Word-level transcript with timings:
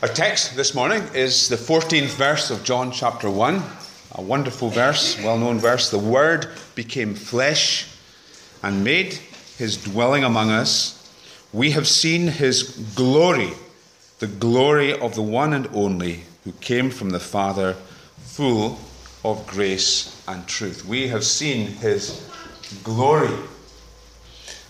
Our 0.00 0.06
text 0.06 0.54
this 0.54 0.76
morning 0.76 1.02
is 1.12 1.48
the 1.48 1.56
14th 1.56 2.10
verse 2.10 2.52
of 2.52 2.62
John 2.62 2.92
chapter 2.92 3.28
1. 3.28 3.60
A 4.12 4.22
wonderful 4.22 4.68
verse, 4.68 5.20
well 5.24 5.36
known 5.36 5.58
verse. 5.58 5.90
The 5.90 5.98
Word 5.98 6.46
became 6.76 7.16
flesh 7.16 7.88
and 8.62 8.84
made 8.84 9.14
his 9.56 9.76
dwelling 9.76 10.22
among 10.22 10.52
us. 10.52 11.12
We 11.52 11.72
have 11.72 11.88
seen 11.88 12.28
his 12.28 12.62
glory, 12.94 13.50
the 14.20 14.28
glory 14.28 14.96
of 14.96 15.16
the 15.16 15.22
one 15.22 15.52
and 15.52 15.66
only 15.72 16.22
who 16.44 16.52
came 16.52 16.90
from 16.90 17.10
the 17.10 17.18
Father, 17.18 17.74
full 18.18 18.78
of 19.24 19.44
grace 19.48 20.22
and 20.28 20.46
truth. 20.46 20.84
We 20.84 21.08
have 21.08 21.24
seen 21.24 21.66
his 21.66 22.24
glory. 22.84 23.34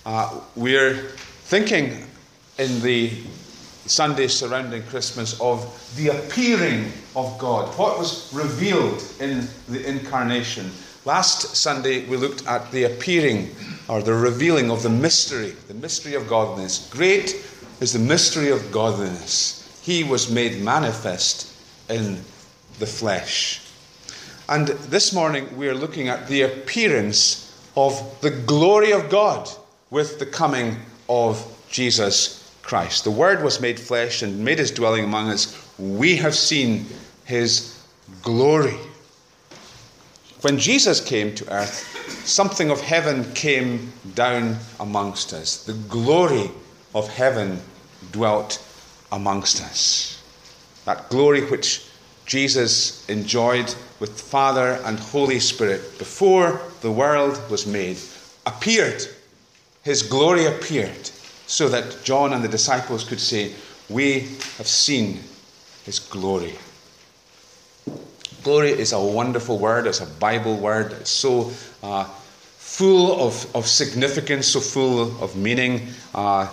Uh, 0.07 0.41
we're 0.57 0.95
thinking 0.95 2.07
in 2.59 2.81
the 2.81 3.13
Sunday 3.91 4.29
surrounding 4.29 4.82
Christmas 4.84 5.41
of 5.41 5.65
the 5.96 6.09
appearing 6.09 6.92
of 7.16 7.38
God, 7.38 7.77
what 7.79 7.98
was 7.98 8.33
revealed 8.33 9.02
in 9.20 9.48
the 9.69 9.87
incarnation. 9.87 10.70
Last 11.05 11.56
Sunday 11.56 12.06
we 12.06 12.16
looked 12.16 12.46
at 12.46 12.70
the 12.70 12.84
appearing 12.84 13.51
or 13.88 14.02
the 14.02 14.15
revealing 14.15 14.70
of 14.70 14.82
the 14.82 14.91
mystery, 14.91 15.55
the 15.66 15.74
mystery 15.74 16.15
of 16.15 16.29
godliness. 16.29 16.88
Great 16.91 17.45
is 17.80 17.93
the 17.93 17.98
mystery 17.98 18.51
of 18.51 18.70
godliness. 18.73 19.80
He 19.82 20.05
was 20.05 20.30
made 20.30 20.60
manifest 20.60 21.52
in 21.88 22.16
the 22.79 22.87
flesh. 22.87 23.62
And 24.48 24.68
this 24.68 25.12
morning 25.12 25.57
we 25.57 25.68
are 25.68 25.74
looking 25.74 26.09
at 26.09 26.29
the 26.29 26.43
appearance 26.43 27.45
of 27.77 28.20
the 28.20 28.30
glory 28.30 28.93
of 28.93 29.09
God 29.09 29.48
with 29.91 30.18
the 30.18 30.27
coming 30.27 30.77
of 31.09 31.45
Jesus 31.70 32.48
Christ. 32.69 33.05
The 33.05 33.11
Word 33.11 33.43
was 33.43 33.63
made 33.63 33.81
flesh 33.81 34.21
and 34.21 34.45
made 34.45 34.59
his 34.59 34.71
dwelling 34.71 35.03
among 35.03 35.31
us. 35.31 35.57
We 35.79 36.17
have 36.17 36.35
seen 36.35 36.85
his 37.25 37.83
glory. 38.23 38.77
When 40.43 40.59
Jesus 40.59 41.01
came 41.01 41.35
to 41.37 41.51
earth, 41.51 42.27
something 42.27 42.71
of 42.71 42.79
heaven 42.83 43.25
came 43.33 43.91
down 44.15 44.59
amongst 44.80 45.33
us. 45.33 45.65
The 45.65 45.73
glory 45.88 46.51
of 46.95 47.09
heaven 47.09 47.59
dwelt 48.13 48.63
amongst 49.13 49.63
us. 49.63 50.23
That 50.85 51.09
glory 51.09 51.47
which 51.47 51.87
Jesus 52.27 53.09
enjoyed 53.09 53.75
with 53.99 54.21
Father 54.21 54.79
and 54.85 54.99
Holy 54.99 55.41
Spirit 55.41 55.99
before 55.99 56.60
the 56.82 56.93
world 56.93 57.41
was 57.51 57.66
made 57.66 57.97
appeared. 58.45 59.07
His 59.85 60.03
glory 60.03 60.45
appeared 60.45 61.10
so 61.49 61.68
that 61.71 62.04
John 62.04 62.32
and 62.32 62.45
the 62.45 62.49
disciples 62.49 63.02
could 63.02 63.18
say, 63.18 63.52
We 63.88 64.21
have 64.59 64.69
seen 64.69 65.21
his 65.84 65.99
glory. 65.99 66.54
Glory 68.44 68.71
is 68.71 68.93
a 68.93 69.00
wonderful 69.00 69.59
word, 69.59 69.87
it's 69.87 70.00
a 70.00 70.06
Bible 70.06 70.56
word, 70.56 70.93
it's 70.93 71.10
so 71.10 71.50
uh, 71.82 72.04
full 72.04 73.21
of, 73.26 73.56
of 73.56 73.66
significance, 73.66 74.47
so 74.47 74.60
full 74.60 75.22
of 75.22 75.34
meaning. 75.34 75.88
Uh, 76.15 76.49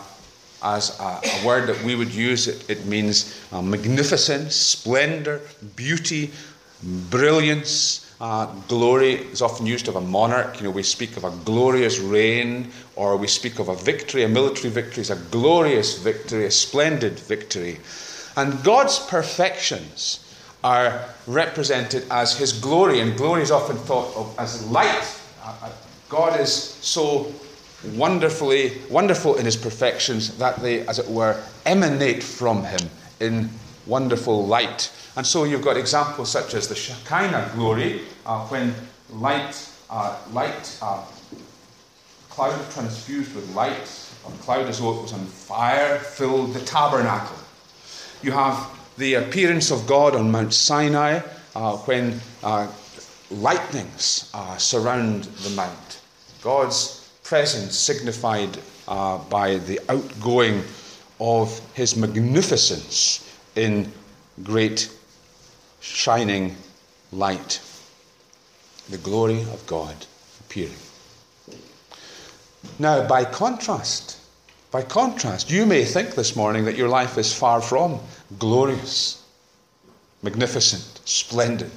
as 0.64 1.00
a, 1.00 1.04
a, 1.24 1.46
word 1.46 1.68
that 1.68 1.80
we 1.84 1.94
would 1.94 2.12
use, 2.12 2.48
it, 2.48 2.68
it 2.68 2.86
means 2.86 3.40
uh, 3.52 3.62
magnificence, 3.62 4.56
splendor, 4.56 5.42
beauty, 5.76 6.32
brilliance, 7.12 8.05
uh, 8.22 8.46
glory 8.68 9.16
is 9.16 9.42
often 9.42 9.66
used 9.66 9.88
of 9.88 9.96
a 9.96 10.02
monarch. 10.02 10.58
You 10.58 10.66
know, 10.66 10.72
we 10.72 10.84
speak 10.84 11.18
of 11.18 11.26
a 11.26 11.32
glorious 11.44 12.00
reign, 12.00 12.72
or 12.96 13.18
we 13.18 13.28
speak 13.28 13.60
of 13.60 13.68
a 13.68 13.76
victory. 13.76 14.24
A 14.24 14.30
military 14.30 14.70
victory 14.70 15.02
is 15.02 15.10
a 15.10 15.18
glorious 15.32 15.98
victory, 15.98 16.46
a 16.46 16.52
splendid 16.52 17.20
victory. 17.20 17.80
And 18.38 18.64
God's 18.64 19.00
perfections 19.00 20.22
are 20.64 21.06
represented 21.28 22.06
as 22.10 22.38
His 22.38 22.54
glory, 22.54 23.02
and 23.02 23.18
glory 23.18 23.42
is 23.42 23.52
often 23.52 23.76
thought 23.76 24.16
of 24.16 24.34
as 24.40 24.66
light. 24.68 25.20
Uh, 25.44 25.54
uh, 25.64 25.70
God 26.08 26.40
is 26.40 26.52
so 26.54 27.32
wonderfully 27.94 28.78
wonderful 28.90 29.36
in 29.36 29.46
His 29.46 29.58
perfections 29.58 30.38
that 30.38 30.56
they, 30.62 30.88
as 30.88 31.00
it 31.00 31.08
were, 31.08 31.42
emanate 31.66 32.24
from 32.24 32.64
Him 32.64 32.90
in 33.20 33.50
wonderful 33.86 34.46
light. 34.46 34.92
And 35.16 35.26
so 35.26 35.44
you've 35.44 35.62
got 35.62 35.78
examples 35.78 36.32
such 36.32 36.54
as 36.54 36.68
the 36.68 36.76
Shekinah 36.76 37.52
glory, 37.56 38.02
uh, 38.26 38.46
when 38.48 38.74
light, 39.12 39.70
uh, 39.90 40.18
light, 40.32 40.78
uh, 40.82 41.04
cloud 42.30 42.60
transfused 42.72 43.34
with 43.36 43.50
light, 43.56 44.12
or 44.26 44.32
cloud 44.42 44.68
as 44.68 44.80
though 44.80 44.98
it 44.98 45.02
was 45.02 45.14
on 45.14 45.26
fire, 45.26 46.00
filled 46.00 46.54
the 46.54 46.62
tabernacle. 46.62 47.38
You 48.22 48.32
have 48.32 48.70
the 48.98 49.16
appearance 49.16 49.72
of 49.72 49.86
God 49.88 50.16
on 50.16 50.32
Mount 50.32 50.54
Sinai 50.54 51.22
uh, 51.56 51.78
when 51.78 52.20
uh, 52.44 52.68
lightnings 53.30 54.30
uh, 54.34 54.58
surround 54.58 55.26
the 55.26 55.50
mount. 55.52 56.02
God's 56.42 57.10
presence 57.24 57.76
signified 57.78 58.58
by 58.86 59.58
the 59.66 59.80
outgoing 59.90 60.64
of 61.20 61.60
his 61.74 61.96
magnificence 61.96 63.25
in 63.56 63.92
great 64.44 64.92
shining 65.80 66.56
light, 67.12 67.62
the 68.90 68.98
glory 68.98 69.42
of 69.42 69.64
God 69.68 69.96
appearing. 70.42 70.74
Now, 72.80 73.08
by 73.08 73.24
contrast, 73.26 74.20
by 74.72 74.82
contrast, 74.82 75.50
you 75.50 75.66
may 75.66 75.86
think 75.86 76.16
this 76.16 76.36
morning 76.36 76.66
that 76.66 76.76
your 76.76 76.90
life 76.90 77.18
is 77.18 77.34
far 77.34 77.62
from 77.62 78.00
glorious, 78.40 79.24
magnificent, 80.22 81.00
splendid. 81.06 81.72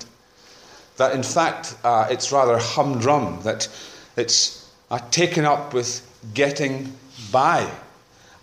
That 0.97 1.15
in 1.15 1.23
fact 1.23 1.77
uh, 1.85 2.09
it's 2.11 2.33
rather 2.33 2.59
humdrum, 2.59 3.41
that 3.43 3.69
it's 4.17 4.69
uh, 4.91 4.99
taken 5.11 5.45
up 5.45 5.75
with 5.75 6.03
getting 6.35 6.93
by 7.31 7.71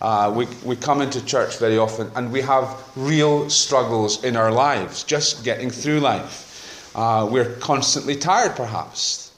uh, 0.01 0.31
we, 0.35 0.47
we 0.63 0.75
come 0.75 1.01
into 1.01 1.23
church 1.25 1.57
very 1.57 1.77
often 1.77 2.11
and 2.15 2.31
we 2.31 2.41
have 2.41 2.83
real 2.95 3.49
struggles 3.49 4.23
in 4.23 4.35
our 4.35 4.51
lives, 4.51 5.03
just 5.03 5.43
getting 5.43 5.69
through 5.69 5.99
life. 5.99 6.91
Uh, 6.95 7.27
we're 7.29 7.55
constantly 7.55 8.15
tired, 8.15 8.55
perhaps, 8.55 9.33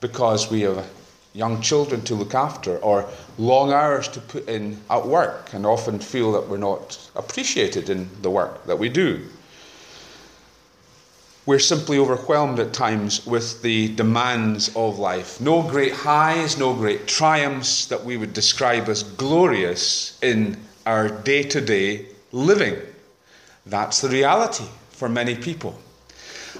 because 0.00 0.50
we 0.50 0.62
have 0.62 0.88
young 1.32 1.60
children 1.60 2.00
to 2.02 2.14
look 2.14 2.34
after 2.34 2.78
or 2.78 3.08
long 3.38 3.72
hours 3.72 4.08
to 4.08 4.20
put 4.20 4.48
in 4.48 4.76
at 4.90 5.06
work 5.06 5.52
and 5.52 5.64
often 5.64 5.98
feel 5.98 6.32
that 6.32 6.48
we're 6.48 6.58
not 6.58 7.10
appreciated 7.14 7.88
in 7.88 8.08
the 8.22 8.30
work 8.30 8.64
that 8.66 8.78
we 8.78 8.88
do 8.88 9.24
we're 11.46 11.58
simply 11.58 11.98
overwhelmed 11.98 12.58
at 12.60 12.72
times 12.72 13.26
with 13.26 13.62
the 13.62 13.94
demands 13.94 14.70
of 14.76 14.98
life. 14.98 15.40
No 15.40 15.62
great 15.62 15.92
highs, 15.92 16.58
no 16.58 16.74
great 16.74 17.06
triumphs 17.06 17.86
that 17.86 18.04
we 18.04 18.16
would 18.16 18.32
describe 18.32 18.88
as 18.88 19.02
glorious 19.02 20.18
in 20.22 20.56
our 20.86 21.08
day 21.08 21.42
to 21.44 21.60
day 21.60 22.06
living. 22.32 22.76
That's 23.66 24.00
the 24.00 24.08
reality 24.08 24.66
for 24.90 25.08
many 25.08 25.34
people. 25.34 25.78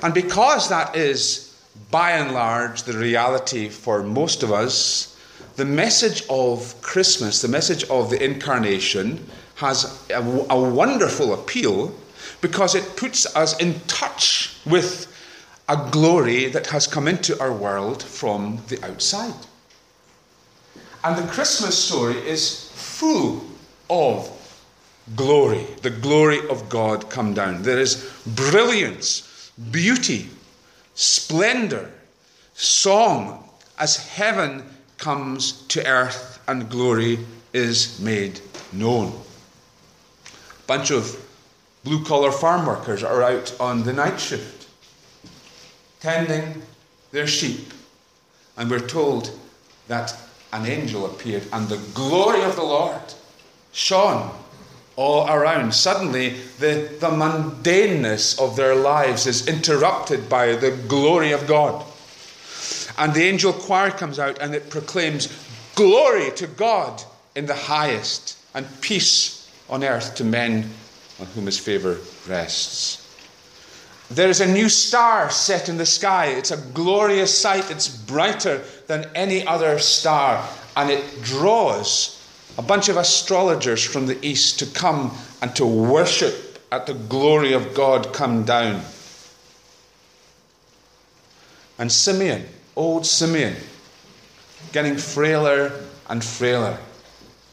And 0.02 0.14
because 0.14 0.68
that 0.68 0.96
is, 0.96 1.54
by 1.90 2.12
and 2.12 2.32
large, 2.32 2.84
the 2.84 2.96
reality 2.96 3.68
for 3.68 4.02
most 4.02 4.42
of 4.42 4.50
us, 4.50 5.16
the 5.56 5.64
message 5.64 6.22
of 6.30 6.80
Christmas, 6.80 7.42
the 7.42 7.48
message 7.48 7.84
of 7.84 8.08
the 8.08 8.22
incarnation, 8.22 9.26
has 9.56 10.02
a, 10.10 10.22
a 10.48 10.58
wonderful 10.58 11.34
appeal 11.34 11.94
because 12.40 12.74
it 12.74 12.96
puts 12.96 13.26
us 13.36 13.58
in 13.58 13.80
touch 13.86 14.56
with 14.66 15.06
a 15.68 15.88
glory 15.90 16.46
that 16.46 16.66
has 16.66 16.86
come 16.86 17.06
into 17.06 17.38
our 17.40 17.52
world 17.52 18.02
from 18.02 18.60
the 18.68 18.84
outside. 18.84 19.34
And 21.04 21.16
the 21.16 21.30
Christmas 21.30 21.78
story 21.78 22.16
is 22.16 22.70
full 22.74 23.44
of 23.88 24.28
glory, 25.16 25.66
the 25.82 25.90
glory 25.90 26.46
of 26.48 26.68
God 26.68 27.08
come 27.08 27.34
down. 27.34 27.62
There 27.62 27.78
is 27.78 28.12
brilliance, 28.26 29.52
beauty, 29.70 30.28
splendor, 30.94 31.90
song 32.54 33.48
as 33.78 33.96
heaven 33.96 34.64
comes 34.98 35.62
to 35.68 35.86
earth 35.86 36.38
and 36.48 36.68
glory 36.68 37.18
is 37.52 37.98
made 38.00 38.40
known. 38.72 39.12
Bunch 40.66 40.90
of 40.90 41.16
Blue 41.84 42.04
collar 42.04 42.30
farm 42.30 42.66
workers 42.66 43.02
are 43.02 43.22
out 43.22 43.54
on 43.58 43.84
the 43.84 43.92
night 43.92 44.20
shift, 44.20 44.68
tending 46.00 46.62
their 47.10 47.26
sheep. 47.26 47.72
And 48.56 48.70
we're 48.70 48.86
told 48.86 49.30
that 49.88 50.14
an 50.52 50.66
angel 50.66 51.06
appeared, 51.06 51.44
and 51.52 51.68
the 51.68 51.80
glory 51.94 52.42
of 52.42 52.56
the 52.56 52.62
Lord 52.62 53.00
shone 53.72 54.30
all 54.96 55.26
around. 55.28 55.72
Suddenly, 55.72 56.34
the, 56.58 56.90
the 57.00 57.08
mundaneness 57.08 58.38
of 58.38 58.56
their 58.56 58.74
lives 58.74 59.26
is 59.26 59.48
interrupted 59.48 60.28
by 60.28 60.54
the 60.56 60.72
glory 60.88 61.32
of 61.32 61.46
God. 61.46 61.84
And 62.98 63.14
the 63.14 63.22
angel 63.22 63.54
choir 63.54 63.90
comes 63.90 64.18
out 64.18 64.38
and 64.40 64.54
it 64.54 64.68
proclaims, 64.68 65.28
Glory 65.74 66.30
to 66.32 66.46
God 66.46 67.02
in 67.34 67.46
the 67.46 67.54
highest, 67.54 68.36
and 68.54 68.66
peace 68.82 69.50
on 69.70 69.82
earth 69.82 70.16
to 70.16 70.24
men 70.24 70.68
on 71.20 71.26
whom 71.26 71.46
his 71.46 71.58
favour 71.58 71.98
rests. 72.26 73.06
There 74.10 74.28
is 74.28 74.40
a 74.40 74.52
new 74.52 74.68
star 74.68 75.30
set 75.30 75.68
in 75.68 75.76
the 75.76 75.86
sky. 75.86 76.26
It's 76.26 76.50
a 76.50 76.56
glorious 76.56 77.36
sight. 77.36 77.70
It's 77.70 77.88
brighter 77.88 78.62
than 78.88 79.08
any 79.14 79.46
other 79.46 79.78
star. 79.78 80.44
And 80.76 80.90
it 80.90 81.22
draws 81.22 82.16
a 82.58 82.62
bunch 82.62 82.88
of 82.88 82.96
astrologers 82.96 83.84
from 83.84 84.06
the 84.06 84.18
east 84.26 84.58
to 84.58 84.66
come 84.66 85.16
and 85.42 85.54
to 85.54 85.64
worship 85.64 86.58
at 86.72 86.86
the 86.86 86.94
glory 86.94 87.52
of 87.52 87.72
God 87.74 88.12
come 88.12 88.44
down. 88.44 88.82
And 91.78 91.90
Simeon, 91.90 92.46
old 92.74 93.06
Simeon, 93.06 93.56
getting 94.72 94.96
frailer 94.96 95.72
and 96.08 96.22
frailer. 96.22 96.78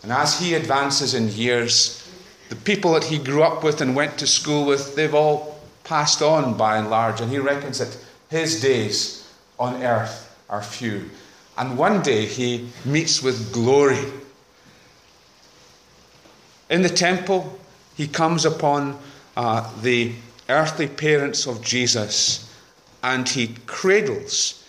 And 0.02 0.12
as 0.12 0.40
he 0.40 0.56
advances 0.56 1.14
in 1.14 1.30
years, 1.30 2.06
the 2.50 2.56
people 2.56 2.94
that 2.94 3.04
he 3.04 3.18
grew 3.18 3.44
up 3.44 3.64
with 3.64 3.82
and 3.82 3.96
went 3.96 4.18
to 4.20 4.28
school 4.28 4.66
with, 4.66 4.96
they've 4.96 5.14
all 5.14 5.60
passed 5.84 6.22
on 6.22 6.58
by 6.58 6.78
and 6.78 6.90
large, 6.90 7.22
and 7.22 7.32
he 7.32 7.40
reckons 7.40 7.80
that 7.80 7.98
his 8.30 8.62
days 8.62 9.30
on 9.60 9.82
earth 9.84 10.36
are 10.50 10.62
few. 10.62 11.10
And 11.58 11.78
one 11.78 12.02
day 12.02 12.26
he 12.26 12.70
meets 12.86 13.22
with 13.22 13.52
glory. 13.52 14.04
In 16.70 16.82
the 16.82 16.90
temple, 16.90 17.58
he 17.96 18.08
comes 18.08 18.46
upon 18.46 19.00
uh, 19.36 19.70
the 19.82 20.14
earthly 20.50 20.88
parents 20.88 21.48
of 21.48 21.64
Jesus 21.64 22.54
and 23.04 23.28
he 23.28 23.56
cradles 23.66 24.64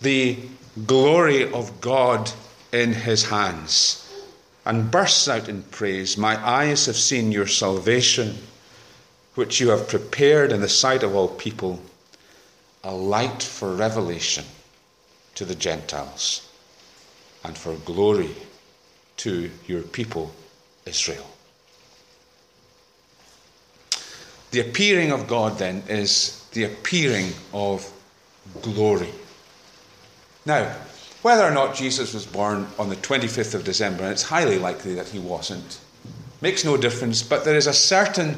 the 0.00 0.38
glory 0.86 1.50
of 1.52 1.80
God 1.80 2.30
in 2.72 2.92
his 2.92 3.24
hands 3.24 4.07
and 4.68 4.90
bursts 4.90 5.26
out 5.28 5.48
in 5.48 5.62
praise 5.62 6.18
My 6.18 6.36
eyes 6.46 6.84
have 6.86 6.96
seen 6.96 7.32
your 7.32 7.46
salvation, 7.46 8.36
which 9.34 9.60
you 9.60 9.70
have 9.70 9.88
prepared 9.88 10.52
in 10.52 10.60
the 10.60 10.68
sight 10.68 11.02
of 11.02 11.14
all 11.14 11.28
people, 11.28 11.80
a 12.84 12.94
light 12.94 13.42
for 13.42 13.74
revelation 13.74 14.44
to 15.36 15.46
the 15.46 15.54
Gentiles 15.54 16.46
and 17.42 17.56
for 17.56 17.76
glory 17.76 18.34
to 19.16 19.50
your 19.66 19.82
people, 19.82 20.34
Israel. 20.84 21.26
The 24.50 24.60
appearing 24.60 25.12
of 25.12 25.26
God, 25.26 25.58
then, 25.58 25.82
is 25.88 26.44
the 26.52 26.64
appearing 26.64 27.32
of 27.54 27.90
glory. 28.60 29.12
Now, 30.44 30.74
whether 31.28 31.44
or 31.44 31.50
not 31.50 31.74
Jesus 31.74 32.14
was 32.14 32.24
born 32.24 32.66
on 32.78 32.88
the 32.88 32.96
25th 32.96 33.54
of 33.54 33.62
December, 33.62 34.02
and 34.02 34.12
it's 34.12 34.22
highly 34.22 34.58
likely 34.58 34.94
that 34.94 35.08
he 35.08 35.18
wasn't, 35.18 35.78
makes 36.40 36.64
no 36.64 36.74
difference, 36.74 37.22
but 37.22 37.44
there 37.44 37.54
is 37.54 37.66
a 37.66 37.72
certain 37.74 38.34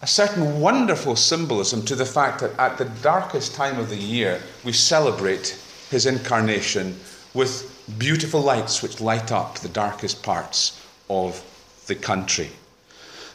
a 0.00 0.06
certain 0.06 0.58
wonderful 0.58 1.14
symbolism 1.14 1.84
to 1.84 1.94
the 1.94 2.06
fact 2.06 2.40
that 2.40 2.58
at 2.58 2.78
the 2.78 2.86
darkest 3.02 3.54
time 3.54 3.78
of 3.78 3.90
the 3.90 3.96
year 3.96 4.40
we 4.64 4.72
celebrate 4.72 5.60
his 5.90 6.06
incarnation 6.06 6.98
with 7.34 7.52
beautiful 7.98 8.40
lights 8.40 8.82
which 8.82 8.98
light 8.98 9.30
up 9.30 9.58
the 9.58 9.68
darkest 9.68 10.22
parts 10.22 10.82
of 11.10 11.44
the 11.88 11.94
country. 11.94 12.48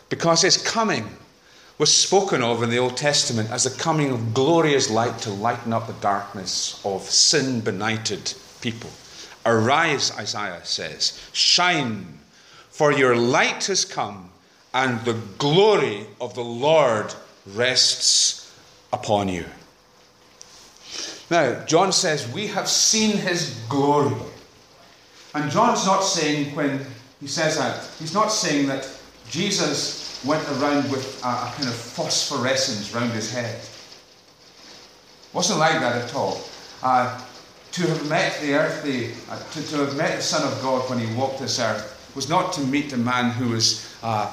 Because 0.10 0.42
his 0.42 0.57
coming 0.57 1.16
was 1.78 1.96
spoken 1.96 2.44
of 2.44 2.62
in 2.62 2.70
the 2.70 2.78
Old 2.78 2.98
Testament 2.98 3.50
as 3.50 3.64
the 3.64 3.81
coming 3.81 4.12
of 4.12 4.34
glorious 4.34 4.90
light 4.90 5.18
to 5.20 5.31
lighten 5.31 5.74
up 5.74 5.88
the 5.88 5.94
darkness 5.94 6.81
of 6.86 7.02
sin 7.04 7.62
benighted 7.62 8.34
people. 8.62 8.90
Arise, 9.46 10.12
Isaiah 10.18 10.62
says, 10.64 11.20
shine, 11.34 12.20
for 12.70 12.92
your 12.92 13.16
light 13.16 13.66
has 13.66 13.86
come, 13.86 14.30
and 14.74 15.00
the 15.02 15.20
glory 15.38 16.06
of 16.22 16.34
the 16.34 16.44
Lord 16.44 17.14
rests 17.46 18.52
upon 18.92 19.28
you. 19.28 19.46
Now, 21.30 21.64
John 21.66 21.92
says, 21.92 22.31
We 22.31 22.48
have 22.48 22.68
seen 22.68 23.18
his 23.18 23.60
glory. 23.70 24.16
And 25.34 25.50
John's 25.52 25.86
not 25.86 26.02
saying, 26.02 26.56
when 26.56 26.86
he 27.20 27.28
says 27.28 27.58
that, 27.58 27.90
he's 28.00 28.14
not 28.14 28.28
saying 28.28 28.68
that 28.68 28.88
Jesus 29.30 30.02
went 30.25 30.48
around 30.50 30.90
with 30.92 31.24
a, 31.24 31.28
a 31.28 31.54
kind 31.56 31.68
of 31.68 31.75
phosphorescence 31.75 32.94
round 32.94 33.12
his 33.12 33.31
head. 33.31 33.60
Wasn't 35.34 35.60
like 35.60 35.80
that 35.80 36.04
at 36.04 36.16
all. 36.16 36.42
Uh, 36.81 37.20
to 37.72 37.81
have 37.88 38.08
met 38.08 38.40
the 38.42 38.54
earthly, 38.54 39.12
uh, 39.30 39.40
to, 39.52 39.68
to 39.70 39.78
have 39.78 39.98
met 39.98 40.16
the 40.18 40.22
Son 40.22 40.44
of 40.52 40.62
God 40.62 40.88
when 40.90 41.00
he 41.00 41.14
walked 41.16 41.40
this 41.40 41.60
earth 41.60 41.90
was 42.16 42.30
not 42.30 42.54
to 42.54 42.62
meet 42.62 42.94
a 42.94 42.98
man 42.98 43.31
who 43.31 43.50
was 43.50 43.92
uh, 44.04 44.31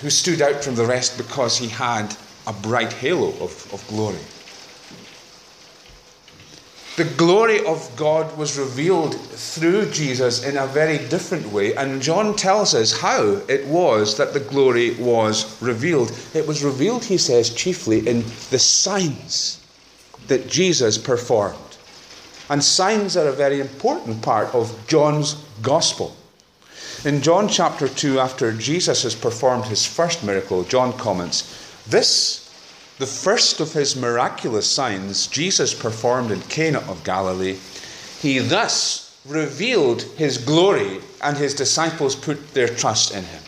who 0.00 0.08
stood 0.08 0.40
out 0.40 0.64
from 0.64 0.74
the 0.74 0.84
rest 0.84 1.18
because 1.18 1.58
he 1.58 1.68
had 1.68 2.16
a 2.46 2.52
bright 2.52 2.92
halo 2.92 3.28
of, 3.44 3.68
of 3.72 3.84
glory. 3.88 4.18
The 6.96 7.04
glory 7.04 7.64
of 7.64 7.90
God 7.96 8.36
was 8.36 8.58
revealed 8.58 9.14
through 9.14 9.90
Jesus 9.90 10.44
in 10.44 10.56
a 10.56 10.66
very 10.66 10.98
different 11.08 11.46
way, 11.52 11.74
and 11.74 12.02
John 12.02 12.34
tells 12.34 12.74
us 12.74 13.00
how 13.00 13.40
it 13.48 13.64
was 13.66 14.16
that 14.16 14.34
the 14.34 14.40
glory 14.40 14.94
was 14.94 15.60
revealed. 15.62 16.12
It 16.34 16.46
was 16.46 16.64
revealed, 16.64 17.04
he 17.04 17.16
says, 17.16 17.54
chiefly 17.54 18.06
in 18.08 18.24
the 18.50 18.58
signs 18.58 19.64
that 20.26 20.48
Jesus 20.48 20.98
performed. 20.98 21.56
And 22.50 22.62
signs 22.62 23.16
are 23.16 23.28
a 23.28 23.32
very 23.32 23.60
important 23.60 24.20
part 24.20 24.52
of 24.52 24.76
John's 24.88 25.34
gospel. 25.62 26.16
In 27.04 27.22
John 27.22 27.48
chapter 27.48 27.88
2, 27.88 28.18
after 28.18 28.52
Jesus 28.52 29.04
has 29.04 29.14
performed 29.14 29.66
his 29.66 29.86
first 29.86 30.24
miracle, 30.24 30.64
John 30.64 30.92
comments, 30.98 31.82
This 31.86 32.39
the 33.00 33.06
first 33.06 33.60
of 33.60 33.72
his 33.72 33.96
miraculous 33.96 34.70
signs 34.70 35.26
Jesus 35.26 35.72
performed 35.72 36.30
in 36.30 36.40
Cana 36.42 36.80
of 36.80 37.02
Galilee, 37.02 37.56
he 38.20 38.38
thus 38.40 39.18
revealed 39.26 40.02
his 40.18 40.36
glory, 40.36 41.00
and 41.22 41.36
his 41.36 41.54
disciples 41.54 42.14
put 42.14 42.52
their 42.52 42.68
trust 42.68 43.14
in 43.14 43.24
him. 43.24 43.42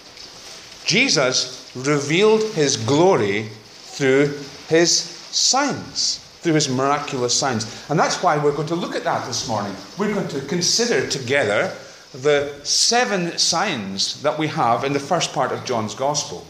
Jesus 0.87 1.71
revealed 1.77 2.43
his 2.55 2.79
glory 2.79 3.51
through 3.75 4.29
his 4.69 4.91
signs, 4.91 6.19
through 6.41 6.55
his 6.55 6.71
miraculous 6.71 7.39
signs. 7.39 7.85
And 7.91 7.99
that's 7.99 8.23
why 8.23 8.43
we're 8.43 8.57
going 8.57 8.69
to 8.69 8.75
look 8.75 8.97
at 8.97 9.05
that 9.05 9.27
this 9.27 9.47
morning. 9.49 9.75
We're 9.99 10.15
going 10.15 10.29
to 10.29 10.41
consider 10.41 11.07
together 11.07 11.77
the 12.15 12.59
seven 12.65 13.37
signs 13.37 14.23
that 14.23 14.39
we 14.39 14.47
have 14.49 14.85
in 14.85 14.95
the 14.95 15.01
first 15.01 15.35
part 15.35 15.53
of 15.53 15.63
John's 15.67 15.95
Gospel. 15.95 16.47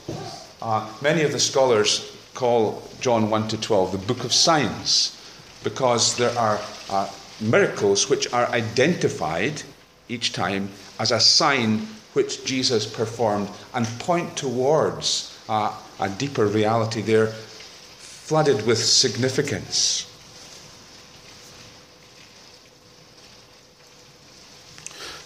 Uh, 0.60 0.88
many 1.02 1.22
of 1.22 1.32
the 1.32 1.40
scholars 1.40 2.11
call 2.34 2.82
John 3.00 3.30
1 3.30 3.48
to 3.48 3.60
12 3.60 3.92
the 3.92 3.98
book 3.98 4.24
of 4.24 4.32
signs 4.32 5.18
because 5.62 6.16
there 6.16 6.36
are 6.38 6.60
uh, 6.90 7.08
miracles 7.40 8.08
which 8.08 8.32
are 8.32 8.46
identified 8.48 9.62
each 10.08 10.32
time 10.32 10.68
as 10.98 11.10
a 11.10 11.20
sign 11.20 11.86
which 12.12 12.44
Jesus 12.44 12.86
performed 12.86 13.48
and 13.74 13.86
point 13.98 14.36
towards 14.36 15.38
uh, 15.48 15.74
a 16.00 16.08
deeper 16.08 16.46
reality. 16.46 17.00
They're 17.00 17.28
flooded 17.28 18.66
with 18.66 18.78
significance. 18.78 20.08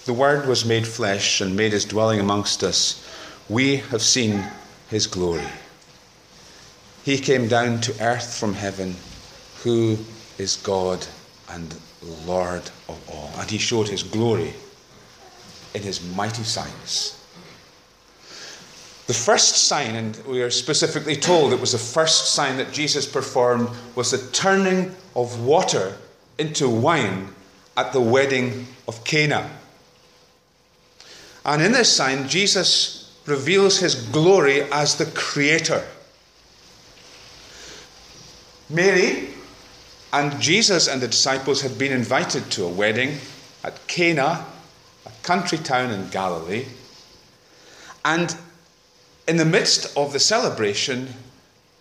The 0.05 0.13
Word 0.13 0.47
was 0.47 0.65
made 0.65 0.87
flesh 0.87 1.41
and 1.41 1.57
made 1.57 1.73
his 1.73 1.85
dwelling 1.85 2.21
amongst 2.21 2.63
us. 2.63 3.05
We 3.49 3.79
have 3.91 4.03
seen 4.03 4.45
his 4.89 5.09
glory. 5.09 5.47
He 7.07 7.19
came 7.19 7.47
down 7.47 7.81
to 7.83 7.95
earth 8.03 8.35
from 8.37 8.55
heaven, 8.55 8.97
who 9.63 9.97
is 10.39 10.57
God 10.57 11.07
and 11.49 11.73
Lord 12.27 12.63
of 12.89 13.01
all. 13.09 13.31
And 13.39 13.49
he 13.49 13.59
showed 13.59 13.87
his 13.87 14.03
glory 14.03 14.53
in 15.73 15.83
his 15.83 16.05
mighty 16.17 16.43
signs. 16.43 17.25
The 19.07 19.15
first 19.15 19.69
sign, 19.69 19.95
and 19.95 20.21
we 20.27 20.43
are 20.43 20.51
specifically 20.51 21.15
told 21.15 21.53
it 21.53 21.61
was 21.61 21.71
the 21.71 21.79
first 21.79 22.33
sign 22.35 22.57
that 22.57 22.73
Jesus 22.73 23.07
performed, 23.07 23.69
was 23.95 24.11
the 24.11 24.29
turning 24.33 24.93
of 25.15 25.45
water 25.45 25.97
into 26.39 26.69
wine 26.69 27.29
at 27.77 27.93
the 27.93 28.01
wedding 28.01 28.67
of 28.89 29.05
Cana. 29.05 29.49
And 31.45 31.63
in 31.63 31.71
this 31.71 31.97
sign, 31.97 32.27
Jesus 32.29 33.17
reveals 33.27 33.79
his 33.79 33.95
glory 33.95 34.63
as 34.73 34.97
the 34.97 35.07
Creator. 35.07 35.87
Mary 38.69 39.29
and 40.13 40.41
Jesus 40.41 40.89
and 40.89 41.01
the 41.01 41.09
disciples 41.09 41.63
had 41.63 41.79
been 41.79 41.93
invited 41.93 42.51
to 42.53 42.65
a 42.65 42.69
wedding 42.69 43.19
at 43.63 43.87
Cana, 43.87 44.45
a 45.05 45.11
country 45.23 45.59
town 45.59 45.91
in 45.91 46.09
Galilee. 46.09 46.67
And 48.05 48.35
in 49.29 49.37
the 49.37 49.45
midst 49.45 49.97
of 49.97 50.13
the 50.13 50.21
celebration, 50.21 51.09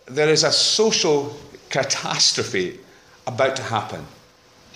there 0.06 0.28
is 0.28 0.44
a 0.44 0.52
social 0.52 1.36
catastrophe 1.70 2.78
about 3.26 3.56
to 3.56 3.62
happen 3.62 4.04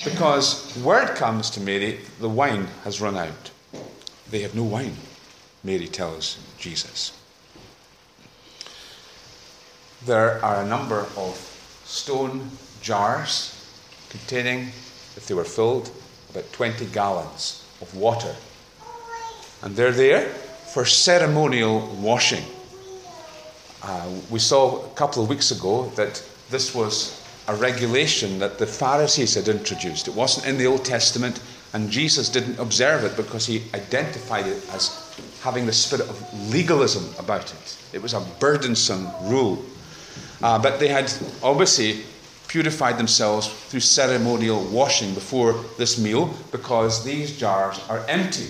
because 0.05 0.77
word 0.79 1.15
comes 1.17 1.51
to 1.51 1.61
Mary 1.61 2.01
the 2.21 2.29
wine 2.29 2.67
has 2.85 3.01
run 3.01 3.17
out. 3.17 3.51
They 4.31 4.41
have 4.41 4.55
no 4.55 4.65
wine, 4.65 4.97
Mary 5.63 5.89
tells 5.89 6.39
Jesus. 6.59 7.13
there 10.05 10.43
are 10.45 10.63
a 10.63 10.67
number 10.67 11.01
of 11.17 11.50
stone 11.91 12.49
jars 12.81 13.57
containing, 14.11 14.69
if 15.17 15.27
they 15.27 15.35
were 15.35 15.45
filled, 15.45 15.91
about 16.31 16.51
20 16.53 16.87
gallons 16.87 17.65
of 17.81 17.95
water. 17.97 18.35
And 19.63 19.75
they're 19.75 19.93
there 19.93 20.29
for 20.73 20.85
ceremonial 20.85 21.81
washing. 22.01 22.45
Uh, 23.83 24.09
we 24.31 24.39
saw 24.39 24.85
a 24.85 24.89
couple 24.91 25.23
of 25.23 25.29
weeks 25.29 25.51
ago 25.51 25.87
that 25.97 26.23
this 26.51 26.75
was 26.75 27.21
a 27.49 27.57
regulation 27.57 28.39
that 28.39 28.59
the 28.59 28.67
Pharisees 28.67 29.35
had 29.35 29.49
introduced. 29.49 30.07
It 30.07 30.15
wasn't 30.15 30.47
in 30.47 30.59
the 30.59 30.67
Old 30.67 30.85
Testament, 30.85 31.43
and 31.73 31.91
Jesus 31.91 32.29
didn't 32.29 32.59
observe 32.59 33.05
it 33.05 33.17
because 33.17 33.47
he 33.47 33.65
identified 33.75 34.47
it 34.47 34.63
as 34.73 34.97
having 35.43 35.67
the 35.67 35.73
spirit 35.73 36.09
of 36.09 36.53
legalism 36.53 37.05
about 37.19 37.53
it. 37.53 37.79
It 37.93 38.03
was 38.03 38.15
a 38.15 38.21
burdensome 38.39 39.09
rule. 39.23 39.65
Uh, 40.43 40.59
but 40.59 40.81
they 40.81 40.89
had 40.89 41.13
obviously 41.43 42.03
purified 42.49 42.99
themselves 42.99 43.49
through 43.69 43.81
ceremonial 43.81 44.65
washing 44.65 45.15
before 45.15 45.53
this 45.79 45.99
meal 45.99 46.35
because 46.51 47.05
these 47.05 47.39
jars 47.39 47.81
are 47.89 48.05
empty. 48.09 48.49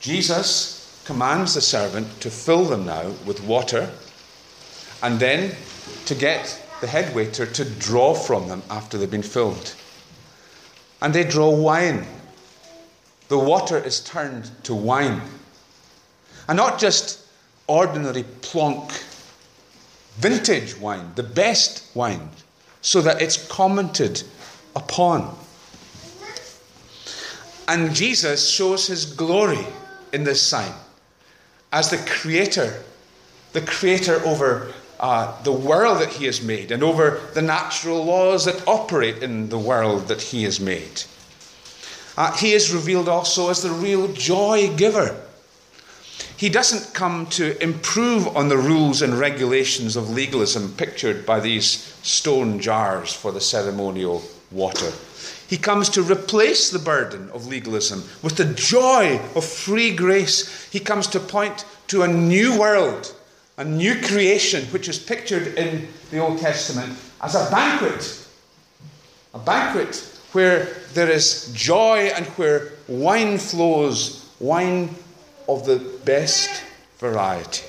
Jesus 0.00 1.02
commands 1.04 1.54
the 1.54 1.60
servant 1.60 2.20
to 2.20 2.30
fill 2.30 2.64
them 2.64 2.86
now 2.86 3.10
with 3.26 3.42
water 3.44 3.90
and 5.02 5.18
then 5.18 5.54
to 6.06 6.14
get 6.14 6.58
the 6.80 6.86
head 6.86 7.14
waiter 7.14 7.44
to 7.44 7.64
draw 7.64 8.14
from 8.14 8.48
them 8.48 8.62
after 8.70 8.96
they've 8.96 9.10
been 9.10 9.22
filled. 9.22 9.74
And 11.00 11.12
they 11.12 11.24
draw 11.24 11.50
wine. 11.50 12.06
The 13.28 13.38
water 13.38 13.78
is 13.78 14.00
turned 14.00 14.50
to 14.64 14.74
wine. 14.74 15.20
And 16.48 16.56
not 16.56 16.78
just 16.78 17.20
ordinary 17.66 18.24
plonk 18.40 18.92
vintage 20.16 20.78
wine, 20.78 21.12
the 21.14 21.22
best 21.22 21.94
wine, 21.94 22.30
so 22.80 23.00
that 23.00 23.22
it's 23.22 23.46
commented 23.48 24.22
upon. 24.74 25.36
And 27.68 27.94
Jesus 27.94 28.50
shows 28.50 28.86
his 28.86 29.06
glory 29.06 29.64
in 30.12 30.24
this 30.24 30.42
sign 30.42 30.72
as 31.72 31.90
the 31.90 31.98
creator, 31.98 32.82
the 33.52 33.62
creator 33.62 34.20
over 34.26 34.72
uh, 35.00 35.42
the 35.42 35.52
world 35.52 36.00
that 36.00 36.10
he 36.10 36.26
has 36.26 36.42
made 36.42 36.70
and 36.70 36.82
over 36.82 37.20
the 37.34 37.42
natural 37.42 38.04
laws 38.04 38.44
that 38.44 38.66
operate 38.68 39.22
in 39.22 39.48
the 39.48 39.58
world 39.58 40.08
that 40.08 40.20
he 40.20 40.44
has 40.44 40.60
made. 40.60 41.02
Uh, 42.16 42.30
he 42.36 42.52
is 42.52 42.72
revealed 42.72 43.08
also 43.08 43.48
as 43.48 43.62
the 43.62 43.70
real 43.70 44.06
joy 44.12 44.72
giver. 44.76 45.18
He 46.36 46.48
doesn't 46.48 46.94
come 46.94 47.26
to 47.26 47.60
improve 47.62 48.36
on 48.36 48.48
the 48.48 48.58
rules 48.58 49.00
and 49.02 49.18
regulations 49.18 49.96
of 49.96 50.10
legalism 50.10 50.74
pictured 50.76 51.24
by 51.24 51.40
these 51.40 51.94
stone 52.02 52.60
jars 52.60 53.12
for 53.12 53.32
the 53.32 53.40
ceremonial 53.40 54.22
water. 54.50 54.92
He 55.48 55.56
comes 55.56 55.88
to 55.90 56.02
replace 56.02 56.70
the 56.70 56.78
burden 56.78 57.30
of 57.30 57.46
legalism 57.46 58.04
with 58.22 58.36
the 58.36 58.46
joy 58.46 59.20
of 59.34 59.44
free 59.44 59.94
grace. 59.94 60.68
He 60.70 60.80
comes 60.80 61.06
to 61.08 61.20
point 61.20 61.64
to 61.88 62.02
a 62.02 62.08
new 62.08 62.58
world, 62.58 63.14
a 63.58 63.64
new 63.64 64.00
creation, 64.00 64.64
which 64.66 64.88
is 64.88 64.98
pictured 64.98 65.58
in 65.58 65.88
the 66.10 66.18
Old 66.18 66.38
Testament 66.38 66.98
as 67.20 67.34
a 67.34 67.50
banquet. 67.50 68.26
A 69.34 69.38
banquet 69.38 70.08
where 70.32 70.64
there 70.94 71.10
is 71.10 71.52
joy 71.52 72.10
and 72.16 72.26
where 72.38 72.72
wine 72.88 73.38
flows, 73.38 74.26
wine 74.40 74.88
of 75.56 75.66
the 75.66 75.78
best 76.04 76.62
variety. 76.98 77.66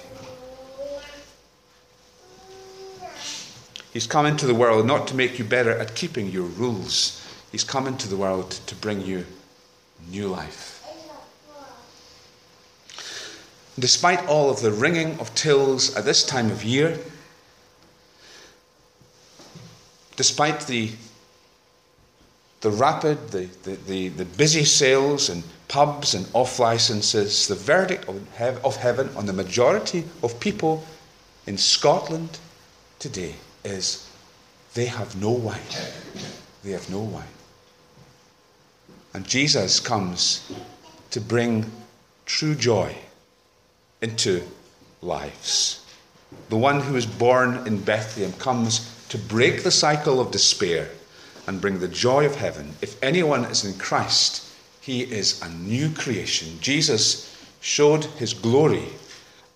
He's 3.93 4.07
come 4.07 4.25
into 4.25 4.47
the 4.47 4.55
world 4.55 4.87
not 4.87 5.07
to 5.09 5.15
make 5.15 5.37
you 5.37 5.45
better 5.45 5.71
at 5.71 5.93
keeping 5.93 6.29
your 6.31 6.47
rules. 6.47 7.23
He's 7.51 7.63
come 7.63 7.85
into 7.85 8.07
the 8.07 8.17
world 8.17 8.51
to 8.51 8.75
bring 8.75 9.01
you 9.01 9.25
new 10.09 10.27
life. 10.27 10.83
Despite 13.77 14.27
all 14.27 14.49
of 14.49 14.61
the 14.61 14.71
ringing 14.71 15.19
of 15.19 15.33
tills 15.35 15.95
at 15.95 16.05
this 16.05 16.25
time 16.25 16.51
of 16.51 16.63
year, 16.63 16.99
despite 20.15 20.61
the, 20.61 20.91
the 22.61 22.71
rapid, 22.71 23.29
the, 23.29 23.45
the, 23.63 23.75
the, 23.75 24.09
the 24.09 24.25
busy 24.25 24.63
sales 24.63 25.29
and 25.29 25.43
pubs 25.73 26.13
and 26.13 26.29
off 26.33 26.59
licenses, 26.59 27.47
the 27.47 27.55
verdict 27.55 28.07
of 28.07 28.75
heaven 28.75 29.09
on 29.15 29.25
the 29.25 29.33
majority 29.33 30.03
of 30.21 30.39
people 30.39 30.85
in 31.47 31.57
Scotland 31.57 32.37
today 32.99 33.33
is 33.65 34.07
they 34.75 34.85
have 34.85 35.19
no 35.19 35.31
wine. 35.31 35.73
They 36.63 36.73
have 36.73 36.87
no 36.91 36.99
wine. 36.99 37.35
And 39.15 39.25
Jesus 39.25 39.79
comes 39.79 40.51
to 41.09 41.19
bring 41.19 41.65
true 42.27 42.53
joy 42.53 42.95
into 43.99 44.43
lives. 45.01 45.83
The 46.49 46.55
one 46.55 46.81
who 46.81 46.95
is 46.95 47.07
born 47.07 47.65
in 47.65 47.81
Bethlehem 47.81 48.33
comes 48.33 48.95
to 49.09 49.17
break 49.17 49.63
the 49.63 49.71
cycle 49.71 50.21
of 50.21 50.29
despair 50.29 50.89
and 51.47 51.59
bring 51.59 51.79
the 51.79 51.87
joy 51.87 52.27
of 52.27 52.35
heaven. 52.35 52.73
If 52.83 53.01
anyone 53.01 53.45
is 53.45 53.65
in 53.65 53.73
Christ, 53.79 54.52
he 54.83 55.03
is 55.03 55.41
a 55.41 55.49
new 55.49 55.89
creation. 55.89 56.59
Jesus 56.59 57.33
showed 57.61 58.03
his 58.03 58.33
glory 58.33 58.89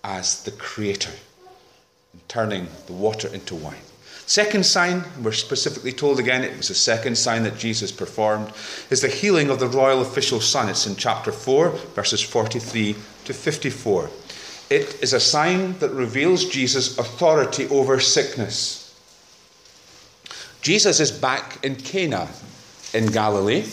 as 0.02 0.42
the 0.44 0.50
creator, 0.52 1.12
in 2.14 2.20
turning 2.28 2.66
the 2.86 2.94
water 2.94 3.28
into 3.34 3.54
wine. 3.54 3.76
Second 4.24 4.64
sign, 4.64 5.04
we're 5.22 5.32
specifically 5.32 5.92
told 5.92 6.18
again, 6.18 6.44
it 6.44 6.56
was 6.56 6.68
the 6.68 6.74
second 6.74 7.18
sign 7.18 7.42
that 7.42 7.58
Jesus 7.58 7.92
performed, 7.92 8.52
is 8.88 9.02
the 9.02 9.08
healing 9.08 9.50
of 9.50 9.60
the 9.60 9.68
royal 9.68 10.00
official's 10.00 10.48
son. 10.48 10.70
It's 10.70 10.86
in 10.86 10.96
chapter 10.96 11.30
4, 11.30 11.70
verses 11.94 12.22
43 12.22 12.96
to 13.26 13.34
54. 13.34 14.08
It 14.70 15.02
is 15.02 15.12
a 15.12 15.20
sign 15.20 15.78
that 15.78 15.90
reveals 15.90 16.46
Jesus' 16.46 16.96
authority 16.96 17.68
over 17.68 18.00
sickness. 18.00 18.98
Jesus 20.62 21.00
is 21.00 21.12
back 21.12 21.62
in 21.62 21.76
Cana 21.76 22.28
in 22.94 23.06
Galilee 23.12 23.66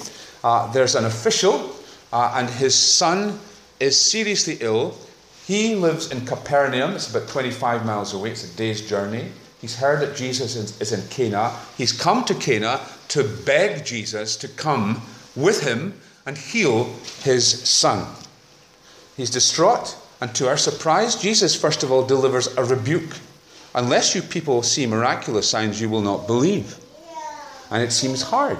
uh, 0.45 0.71
there's 0.71 0.93
an 0.93 1.05
official, 1.05 1.75
uh, 2.13 2.33
and 2.35 2.47
his 2.47 2.75
son 2.75 3.39
is 3.79 3.99
seriously 3.99 4.59
ill. 4.61 4.95
He 5.47 5.73
lives 5.73 6.11
in 6.11 6.23
Capernaum, 6.23 6.93
it's 6.93 7.09
about 7.09 7.27
25 7.27 7.83
miles 7.83 8.13
away, 8.13 8.29
it's 8.29 8.43
a 8.43 8.55
day's 8.55 8.87
journey. 8.87 9.31
He's 9.59 9.75
heard 9.75 10.01
that 10.01 10.15
Jesus 10.15 10.55
is 10.55 10.91
in 10.91 11.01
Cana. 11.09 11.51
He's 11.75 11.91
come 11.91 12.23
to 12.25 12.35
Cana 12.35 12.79
to 13.07 13.23
beg 13.23 13.83
Jesus 13.83 14.35
to 14.37 14.47
come 14.47 15.01
with 15.35 15.63
him 15.63 15.99
and 16.27 16.37
heal 16.37 16.93
his 17.23 17.67
son. 17.67 18.07
He's 19.17 19.31
distraught, 19.31 19.97
and 20.21 20.35
to 20.35 20.47
our 20.47 20.57
surprise, 20.57 21.15
Jesus 21.15 21.59
first 21.59 21.81
of 21.81 21.91
all 21.91 22.05
delivers 22.05 22.55
a 22.55 22.63
rebuke. 22.63 23.17
Unless 23.73 24.13
you 24.13 24.21
people 24.21 24.61
see 24.61 24.85
miraculous 24.85 25.49
signs, 25.49 25.81
you 25.81 25.89
will 25.89 26.01
not 26.01 26.27
believe. 26.27 26.77
And 27.71 27.81
it 27.81 27.91
seems 27.91 28.21
hard. 28.21 28.59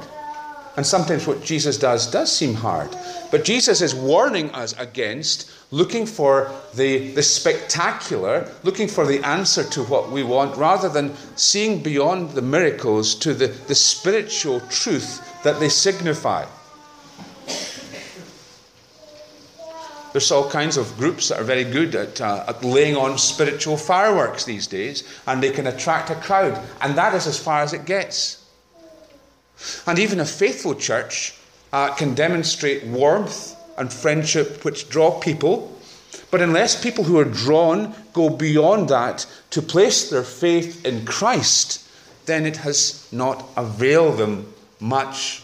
And 0.78 0.86
sometimes 0.86 1.26
what 1.26 1.44
Jesus 1.44 1.78
does 1.78 2.10
does 2.12 2.32
seem 2.32 2.54
hard. 2.54 2.96
But 3.32 3.46
Jesus 3.46 3.82
is 3.82 3.96
warning 3.96 4.52
us 4.52 4.74
against 4.78 5.50
looking 5.72 6.06
for 6.06 6.52
the, 6.74 7.12
the 7.14 7.24
spectacular, 7.24 8.50
looking 8.64 8.88
for 8.88 9.06
the 9.06 9.26
answer 9.26 9.64
to 9.64 9.84
what 9.84 10.12
we 10.12 10.24
want, 10.24 10.56
rather 10.58 10.90
than 10.90 11.16
seeing 11.36 11.82
beyond 11.82 12.32
the 12.32 12.42
miracles 12.42 13.16
to 13.16 13.34
the, 13.34 13.48
the 13.48 13.76
spiritual 13.76 14.60
truth 14.70 15.44
that 15.44 15.60
they 15.60 15.70
signify. 15.70 16.46
There's 20.16 20.32
all 20.32 20.50
kinds 20.50 20.78
of 20.78 20.96
groups 20.98 21.28
that 21.28 21.42
are 21.42 21.44
very 21.44 21.66
good 21.66 21.94
at, 21.94 22.22
uh, 22.22 22.46
at, 22.48 22.64
laying 22.64 22.96
on 22.96 23.18
spiritual 23.18 23.76
fireworks 23.76 24.46
these 24.46 24.66
days, 24.66 25.04
and 25.28 25.44
they 25.44 25.52
can 25.52 25.68
attract 25.68 26.10
a 26.10 26.16
crowd. 26.16 26.58
And 26.80 26.98
that 26.98 27.14
is 27.14 27.28
as 27.28 27.38
far 27.38 27.62
as 27.62 27.74
it 27.74 27.84
gets. 27.84 28.45
And 29.88 30.00
even 30.00 30.20
a 30.20 30.26
faithful 30.26 30.76
church 30.76 31.34
uh, 31.72 31.94
can 31.96 32.14
demonstrate 32.14 32.86
warmth 32.86 33.56
and 33.78 33.92
friendship 33.92 34.64
which 34.64 34.90
draw 34.90 35.20
people. 35.20 35.72
But 36.32 36.42
unless 36.42 36.82
people 36.82 37.04
who 37.04 37.20
are 37.20 37.26
drawn 37.26 37.94
go 38.14 38.30
beyond 38.30 38.90
that 38.90 39.26
to 39.52 39.62
place 39.62 40.10
their 40.10 40.24
faith 40.24 40.86
in 40.86 41.06
Christ, 41.06 41.88
then 42.26 42.46
it 42.46 42.58
has 42.58 43.08
not 43.12 43.46
availed 43.56 44.18
them 44.18 44.54
much. 44.80 45.44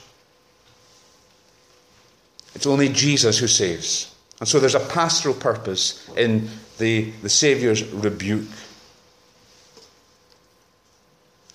It's 2.55 2.67
only 2.67 2.89
Jesus 2.89 3.37
who 3.37 3.47
saves. 3.47 4.13
And 4.39 4.47
so 4.47 4.59
there's 4.59 4.75
a 4.75 4.79
pastoral 4.79 5.35
purpose 5.35 6.09
in 6.17 6.49
the, 6.77 7.11
the 7.21 7.29
Saviour's 7.29 7.83
rebuke. 7.83 8.47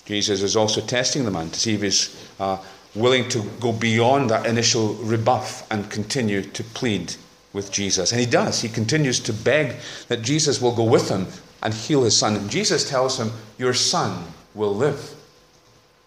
Jesus 0.07 0.43
is 0.43 0.57
also 0.57 0.81
testing 0.81 1.25
the 1.25 1.31
man 1.31 1.51
to 1.51 1.61
see 1.61 1.75
if 1.75 1.83
he's 1.83 2.31
uh, 2.41 2.59
willing 2.95 3.29
to 3.29 3.43
go 3.61 3.73
beyond 3.73 4.31
that 4.31 4.47
initial 4.47 4.95
rebuff 4.95 5.71
and 5.71 5.91
continue 5.91 6.43
to 6.43 6.65
plead 6.65 7.15
with 7.53 7.71
Jesus. 7.71 8.13
And 8.13 8.21
he 8.21 8.27
does. 8.27 8.61
He 8.61 8.69
continues 8.69 9.21
to 9.21 9.33
beg 9.33 9.77
that 10.09 10.23
Jesus 10.23 10.61
will 10.61 10.75
go 10.75 10.85
with 10.85 11.09
him 11.09 11.27
and 11.63 11.75
heal 11.75 12.05
his 12.05 12.17
son. 12.17 12.37
And 12.37 12.51
Jesus 12.51 12.89
tells 12.89 13.19
him, 13.19 13.33
Your 13.59 13.75
son 13.75 14.25
will 14.55 14.75
live. 14.75 15.15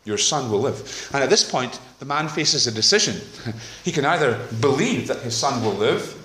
Your 0.05 0.17
son 0.17 0.49
will 0.49 0.61
live. 0.61 1.09
And 1.13 1.23
at 1.23 1.29
this 1.29 1.49
point, 1.49 1.79
the 1.99 2.05
man 2.05 2.29
faces 2.29 2.67
a 2.67 2.71
decision. 2.71 3.19
he 3.83 3.91
can 3.91 4.05
either 4.05 4.39
believe 4.61 5.07
that 5.07 5.21
his 5.21 5.35
son 5.35 5.63
will 5.63 5.73
live 5.73 6.15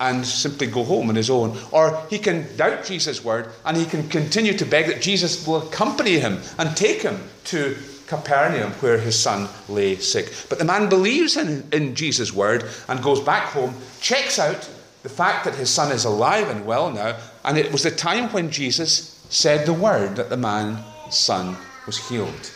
and 0.00 0.26
simply 0.26 0.66
go 0.66 0.84
home 0.84 1.08
on 1.08 1.14
his 1.14 1.30
own, 1.30 1.56
or 1.70 2.02
he 2.10 2.18
can 2.18 2.56
doubt 2.56 2.84
Jesus' 2.84 3.24
word 3.24 3.48
and 3.64 3.76
he 3.76 3.84
can 3.84 4.08
continue 4.08 4.52
to 4.54 4.66
beg 4.66 4.86
that 4.86 5.02
Jesus 5.02 5.46
will 5.46 5.66
accompany 5.68 6.18
him 6.18 6.40
and 6.58 6.76
take 6.76 7.02
him 7.02 7.20
to 7.44 7.76
Capernaum, 8.06 8.72
where 8.72 8.98
his 8.98 9.18
son 9.18 9.48
lay 9.68 9.96
sick. 9.96 10.32
But 10.48 10.58
the 10.58 10.64
man 10.64 10.88
believes 10.88 11.36
in, 11.36 11.66
in 11.72 11.94
Jesus' 11.94 12.32
word 12.32 12.64
and 12.88 13.02
goes 13.02 13.20
back 13.20 13.44
home, 13.44 13.74
checks 14.00 14.38
out 14.38 14.68
the 15.02 15.08
fact 15.08 15.44
that 15.44 15.54
his 15.54 15.70
son 15.70 15.92
is 15.92 16.04
alive 16.04 16.48
and 16.48 16.66
well 16.66 16.90
now, 16.90 17.16
and 17.44 17.56
it 17.56 17.72
was 17.72 17.82
the 17.82 17.90
time 17.90 18.30
when 18.30 18.50
Jesus 18.50 19.24
said 19.30 19.66
the 19.66 19.72
word 19.72 20.16
that 20.16 20.30
the 20.30 20.36
man's 20.36 20.80
son 21.10 21.56
was 21.86 22.08
healed. 22.08 22.50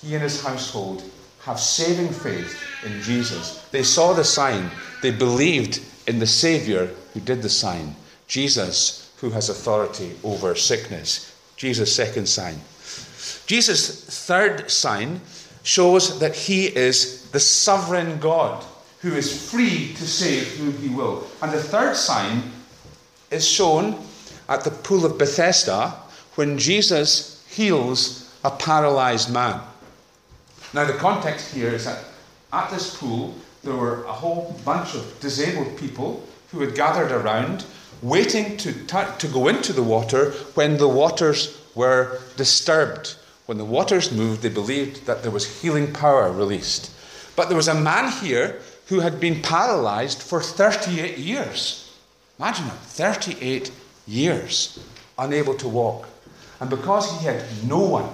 He 0.00 0.14
and 0.14 0.22
his 0.22 0.42
household 0.42 1.02
have 1.42 1.60
saving 1.60 2.12
faith 2.12 2.60
in 2.84 3.00
Jesus. 3.02 3.64
They 3.70 3.82
saw 3.82 4.12
the 4.12 4.24
sign, 4.24 4.70
they 5.02 5.10
believed 5.10 5.80
in 6.06 6.18
the 6.18 6.26
Savior 6.26 6.90
who 7.12 7.20
did 7.20 7.42
the 7.42 7.48
sign, 7.48 7.94
Jesus 8.26 9.12
who 9.20 9.30
has 9.30 9.48
authority 9.48 10.12
over 10.22 10.54
sickness. 10.54 11.34
Jesus' 11.56 11.94
second 11.94 12.28
sign. 12.28 12.60
Jesus' 13.46 14.26
third 14.26 14.70
sign 14.70 15.20
shows 15.62 16.18
that 16.20 16.34
he 16.34 16.66
is 16.66 17.30
the 17.30 17.40
sovereign 17.40 18.18
God 18.20 18.64
who 19.00 19.14
is 19.14 19.50
free 19.50 19.94
to 19.94 20.06
save 20.06 20.46
whom 20.58 20.76
he 20.78 20.88
will. 20.88 21.26
And 21.42 21.52
the 21.52 21.62
third 21.62 21.96
sign 21.96 22.42
is 23.30 23.46
shown 23.46 23.98
at 24.48 24.64
the 24.64 24.70
pool 24.70 25.04
of 25.04 25.18
Bethesda 25.18 25.94
when 26.34 26.58
Jesus 26.58 27.44
heals 27.48 28.32
a 28.44 28.50
paralyzed 28.50 29.32
man. 29.32 29.60
Now, 30.72 30.84
the 30.84 30.94
context 30.94 31.54
here 31.54 31.70
is 31.70 31.84
that 31.86 32.04
at 32.52 32.70
this 32.70 32.96
pool 32.96 33.34
there 33.66 33.76
were 33.76 34.04
a 34.04 34.12
whole 34.12 34.58
bunch 34.64 34.94
of 34.94 35.20
disabled 35.20 35.76
people 35.76 36.26
who 36.52 36.60
had 36.60 36.74
gathered 36.74 37.10
around, 37.10 37.66
waiting 38.00 38.56
to, 38.58 38.72
to 39.18 39.28
go 39.28 39.48
into 39.48 39.72
the 39.72 39.82
water 39.82 40.30
when 40.54 40.78
the 40.78 40.88
waters 40.88 41.60
were 41.74 42.20
disturbed. 42.36 43.16
When 43.46 43.58
the 43.58 43.64
waters 43.64 44.12
moved, 44.12 44.42
they 44.42 44.48
believed 44.48 45.06
that 45.06 45.22
there 45.22 45.32
was 45.32 45.60
healing 45.60 45.92
power 45.92 46.30
released. 46.30 46.92
But 47.34 47.48
there 47.48 47.56
was 47.56 47.68
a 47.68 47.74
man 47.74 48.10
here 48.12 48.60
who 48.86 49.00
had 49.00 49.18
been 49.18 49.42
paralyzed 49.42 50.22
for 50.22 50.40
38 50.40 51.18
years. 51.18 51.92
Imagine 52.38 52.66
it 52.66 52.72
38 52.72 53.72
years, 54.06 54.78
unable 55.18 55.54
to 55.54 55.68
walk. 55.68 56.08
And 56.60 56.70
because 56.70 57.10
he 57.18 57.26
had 57.26 57.44
no 57.66 57.80
one, 57.80 58.08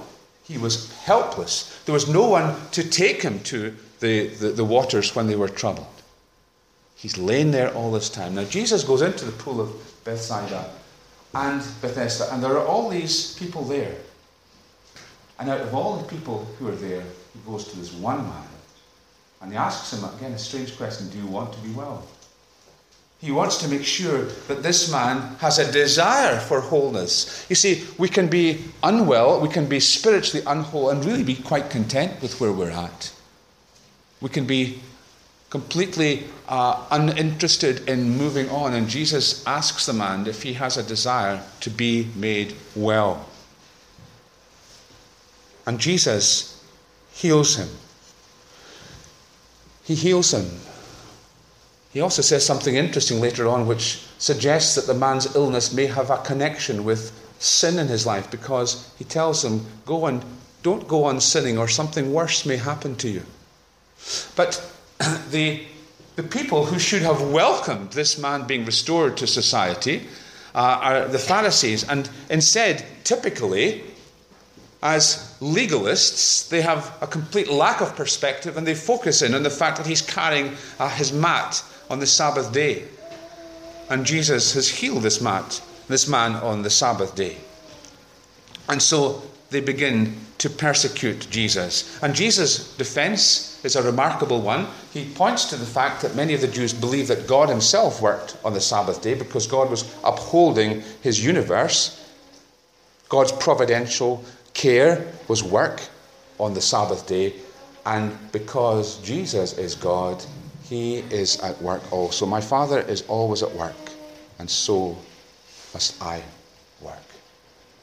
he 0.45 0.57
was 0.57 0.93
helpless. 1.01 1.79
There 1.85 1.93
was 1.93 2.09
no 2.09 2.27
one 2.27 2.57
to 2.73 2.83
take 2.89 3.23
him 3.23 3.41
to 3.45 3.75
the, 4.03 4.27
the, 4.27 4.49
the 4.49 4.65
waters 4.65 5.15
when 5.15 5.27
they 5.27 5.37
were 5.37 5.49
troubled. 5.49 5.87
He's 6.97 7.17
lain 7.17 7.51
there 7.51 7.73
all 7.73 7.91
this 7.91 8.11
time. 8.11 8.35
Now, 8.35 8.45
Jesus 8.45 8.85
goes 8.85 9.01
into 9.01 9.25
the 9.25 9.33
pool 9.33 9.61
of 9.61 9.71
Bethsaida 10.05 10.71
and 11.35 11.63
Bethesda, 11.81 12.33
and 12.35 12.43
there 12.43 12.59
are 12.59 12.67
all 12.67 12.91
these 12.91 13.35
people 13.39 13.65
there. 13.65 13.95
And 15.39 15.49
out 15.49 15.61
of 15.61 15.75
all 15.75 15.97
the 15.97 16.09
people 16.09 16.45
who 16.59 16.69
are 16.69 16.77
there, 16.77 17.03
he 17.33 17.41
goes 17.51 17.69
to 17.69 17.79
this 17.79 17.93
one 17.95 18.23
man 18.23 18.49
and 19.41 19.51
he 19.51 19.57
asks 19.57 19.93
him, 19.93 20.05
again, 20.17 20.33
a 20.33 20.39
strange 20.39 20.77
question 20.77 21.09
Do 21.11 21.19
you 21.19 21.27
want 21.27 21.53
to 21.53 21.61
be 21.61 21.71
well? 21.71 22.07
He 23.19 23.31
wants 23.31 23.57
to 23.59 23.69
make 23.69 23.85
sure 23.85 24.25
that 24.49 24.65
this 24.65 24.91
man 24.91 25.37
has 25.37 25.59
a 25.59 25.71
desire 25.71 26.41
for 26.41 26.61
wholeness. 26.61 27.47
You 27.49 27.55
see, 27.55 27.85
we 27.97 28.09
can 28.09 28.27
be 28.27 28.65
unwell, 28.83 29.41
we 29.41 29.49
can 29.49 29.67
be 29.67 29.79
spiritually 29.79 30.45
unwhole, 30.45 30.91
and 30.91 31.05
really 31.05 31.23
be 31.23 31.37
quite 31.37 31.71
content 31.71 32.21
with 32.21 32.41
where 32.41 32.53
we're 32.53 32.71
at. 32.71 33.13
We 34.23 34.31
can 34.31 34.47
be 34.47 34.81
completely 35.51 36.25
uh, 36.49 36.87
uninterested 36.91 37.87
in 37.87 38.17
moving 38.17 38.49
on. 38.49 38.73
And 38.73 38.89
Jesus 38.89 39.47
asks 39.47 39.85
the 39.85 39.93
man 39.93 40.27
if 40.27 40.43
he 40.43 40.55
has 40.55 40.79
a 40.79 40.83
desire 40.83 41.43
to 41.61 41.69
be 41.69 42.09
made 42.17 42.55
well. 42.75 43.29
And 45.67 45.79
Jesus 45.79 46.65
heals 47.13 47.57
him. 47.57 47.69
He 49.85 49.95
heals 49.95 50.33
him. 50.33 50.49
He 51.93 52.01
also 52.01 52.23
says 52.23 52.47
something 52.47 52.75
interesting 52.75 53.21
later 53.21 53.47
on, 53.47 53.67
which 53.67 54.03
suggests 54.17 54.75
that 54.77 54.87
the 54.87 54.99
man's 54.99 55.37
illness 55.37 55.75
may 55.75 55.85
have 55.85 56.09
a 56.09 56.17
connection 56.23 56.85
with 56.85 57.13
sin 57.39 57.79
in 57.79 57.89
his 57.89 58.07
life 58.07 58.31
because 58.31 58.91
he 58.99 59.05
tells 59.05 59.45
him, 59.45 59.67
Go 59.85 60.07
and 60.07 60.25
don't 60.63 60.89
go 60.89 61.05
on 61.05 61.21
sinning, 61.21 61.59
or 61.59 61.69
something 61.69 62.11
worse 62.11 62.47
may 62.47 62.57
happen 62.57 62.97
to 62.97 63.11
you. 63.11 63.23
But 64.37 64.63
the, 65.31 65.63
the 66.17 66.23
people 66.23 66.67
who 66.67 66.79
should 66.79 67.03
have 67.03 67.21
welcomed 67.31 67.93
this 67.93 68.19
man 68.19 68.47
being 68.47 68.65
restored 68.65 69.17
to 69.19 69.27
society 69.27 70.07
uh, 70.55 70.79
are 70.83 71.09
the 71.09 71.19
Pharisees, 71.19 71.89
and 71.89 72.11
instead, 72.29 72.85
typically, 73.05 73.85
as 74.83 75.37
legalists, 75.41 76.49
they 76.49 76.61
have 76.61 76.97
a 77.01 77.07
complete 77.07 77.49
lack 77.49 77.81
of 77.81 77.95
perspective 77.95 78.57
and 78.57 78.67
they 78.67 78.75
focus 78.75 79.23
in 79.23 79.35
on 79.35 79.45
the 79.45 79.51
fact 79.51 79.77
that 79.77 79.87
he's 79.87 80.03
carrying 80.03 80.57
uh, 80.79 80.89
his 80.89 81.13
mat 81.13 81.63
on 81.89 82.01
the 82.01 82.07
Sabbath 82.07 82.53
day. 82.53 82.85
And 83.89 84.05
Jesus 84.05 84.55
has 84.55 84.69
healed 84.69 85.05
this 85.05 85.21
mat, 85.21 85.63
this 85.87 86.09
man 86.09 86.35
on 86.35 86.63
the 86.63 86.71
Sabbath 86.71 87.15
day. 87.15 87.37
And 88.69 88.83
so 88.83 89.23
they 89.53 89.61
begin 89.61 90.17
to 90.39 90.51
persecute 90.51 91.29
Jesus. 91.31 92.03
And 92.03 92.15
Jesus' 92.15 92.77
defense 92.77 93.65
is 93.65 93.77
a 93.77 93.83
remarkable 93.83 94.41
one. 94.41 94.67
He 94.93 95.05
points 95.05 95.45
to 95.47 95.57
the 95.57 95.67
fact 95.67 96.03
that 96.03 96.17
many 96.17 96.35
of 96.35 96.41
the 96.41 96.49
Jews 96.49 96.73
believe 96.73 97.07
that 97.09 97.29
God 97.29 97.49
himself 97.49 98.03
worked 98.03 98.37
on 98.45 98.53
the 98.53 98.61
Sabbath 98.61 99.03
day 99.03 99.15
because 99.15 99.47
God 99.47 99.71
was 99.71 99.85
upholding 100.03 100.83
his 101.03 101.25
universe. 101.25 101.99
God's 103.09 103.33
providential 103.33 104.25
Care 104.55 105.07
was 105.29 105.43
work 105.43 105.81
on 106.39 106.55
the 106.55 106.61
Sabbath 106.61 107.07
day, 107.07 107.35
and 107.87 108.17
because 108.33 108.99
Jesus 108.99 109.57
is 109.57 109.75
God, 109.75 110.23
he 110.65 110.99
is 110.99 111.41
at 111.41 111.61
work 111.63 111.83
also. 111.93 112.27
My 112.27 112.41
Father 112.41 112.81
is 112.81 113.03
always 113.09 113.43
at 113.43 113.53
work, 113.53 113.75
and 114.39 114.49
so 114.49 114.97
must 115.73 116.01
I 116.03 116.23
work. 116.81 116.97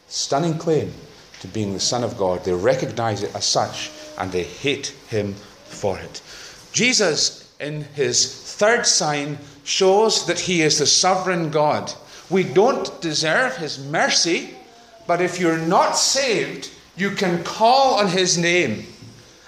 Stunning 0.08 0.58
claim 0.58 0.94
to 1.42 1.48
being 1.48 1.74
the 1.74 1.80
Son 1.80 2.04
of 2.04 2.18
God. 2.18 2.44
They 2.44 2.54
recognize 2.54 3.24
it 3.24 3.36
as 3.36 3.46
such, 3.46 3.92
and 4.18 4.32
they 4.32 4.44
hate 4.44 4.88
him 5.10 5.34
for 5.34 5.98
it. 6.00 6.22
Jesus, 6.72 7.54
in 7.60 7.84
his 7.96 8.54
third 8.54 8.86
sign, 8.86 9.38
shows 9.64 10.26
that 10.28 10.40
he 10.40 10.62
is 10.62 10.80
the 10.80 10.86
sovereign 10.86 11.50
God. 11.50 11.94
We 12.30 12.44
don't 12.44 13.02
deserve 13.02 13.58
his 13.58 13.80
mercy 13.80 14.56
but 15.10 15.22
if 15.22 15.40
you're 15.40 15.58
not 15.58 15.98
saved, 15.98 16.70
you 16.96 17.10
can 17.10 17.44
call 17.44 17.96
on 17.96 18.10
his 18.10 18.38
name. 18.38 18.86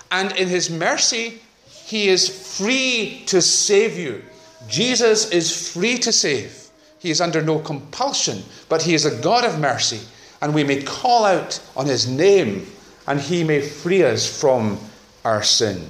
And 0.10 0.32
in 0.32 0.47
his 0.47 0.71
mercy, 0.71 1.39
he 1.67 2.08
is 2.08 2.58
free 2.58 3.21
to 3.27 3.43
save 3.43 3.95
you. 3.95 4.23
Jesus 4.67 5.30
is 5.30 5.71
free 5.71 5.99
to 5.99 6.12
save. 6.12 6.71
He 6.97 7.12
is 7.12 7.21
under 7.21 7.43
no 7.43 7.60
compulsion, 7.60 8.41
but 8.69 8.82
he 8.82 8.95
is 8.95 9.06
a 9.06 9.21
God 9.21 9.45
of 9.45 9.60
mercy. 9.60 9.99
And 10.41 10.54
we 10.56 10.63
may 10.63 10.82
call 10.82 11.25
out 11.25 11.60
on 11.75 11.86
his 11.86 12.08
name, 12.08 12.67
and 13.08 13.19
he 13.19 13.43
may 13.43 13.62
free 13.62 14.04
us 14.04 14.39
from 14.39 14.80
our 15.23 15.43
sin. 15.43 15.89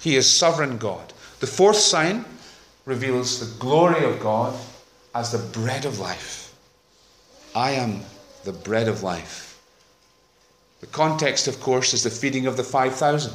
He 0.00 0.16
is 0.16 0.30
sovereign 0.30 0.78
God. 0.78 1.12
The 1.40 1.46
fourth 1.46 1.76
sign 1.76 2.24
reveals 2.84 3.40
the 3.40 3.58
glory 3.58 4.04
of 4.04 4.20
God 4.20 4.58
as 5.14 5.32
the 5.32 5.38
bread 5.38 5.84
of 5.84 5.98
life. 5.98 6.54
I 7.54 7.72
am 7.72 8.02
the 8.44 8.52
bread 8.52 8.88
of 8.88 9.02
life. 9.02 9.60
The 10.80 10.86
context, 10.86 11.48
of 11.48 11.60
course, 11.60 11.92
is 11.92 12.04
the 12.04 12.10
feeding 12.10 12.46
of 12.46 12.56
the 12.56 12.62
5,000. 12.62 13.32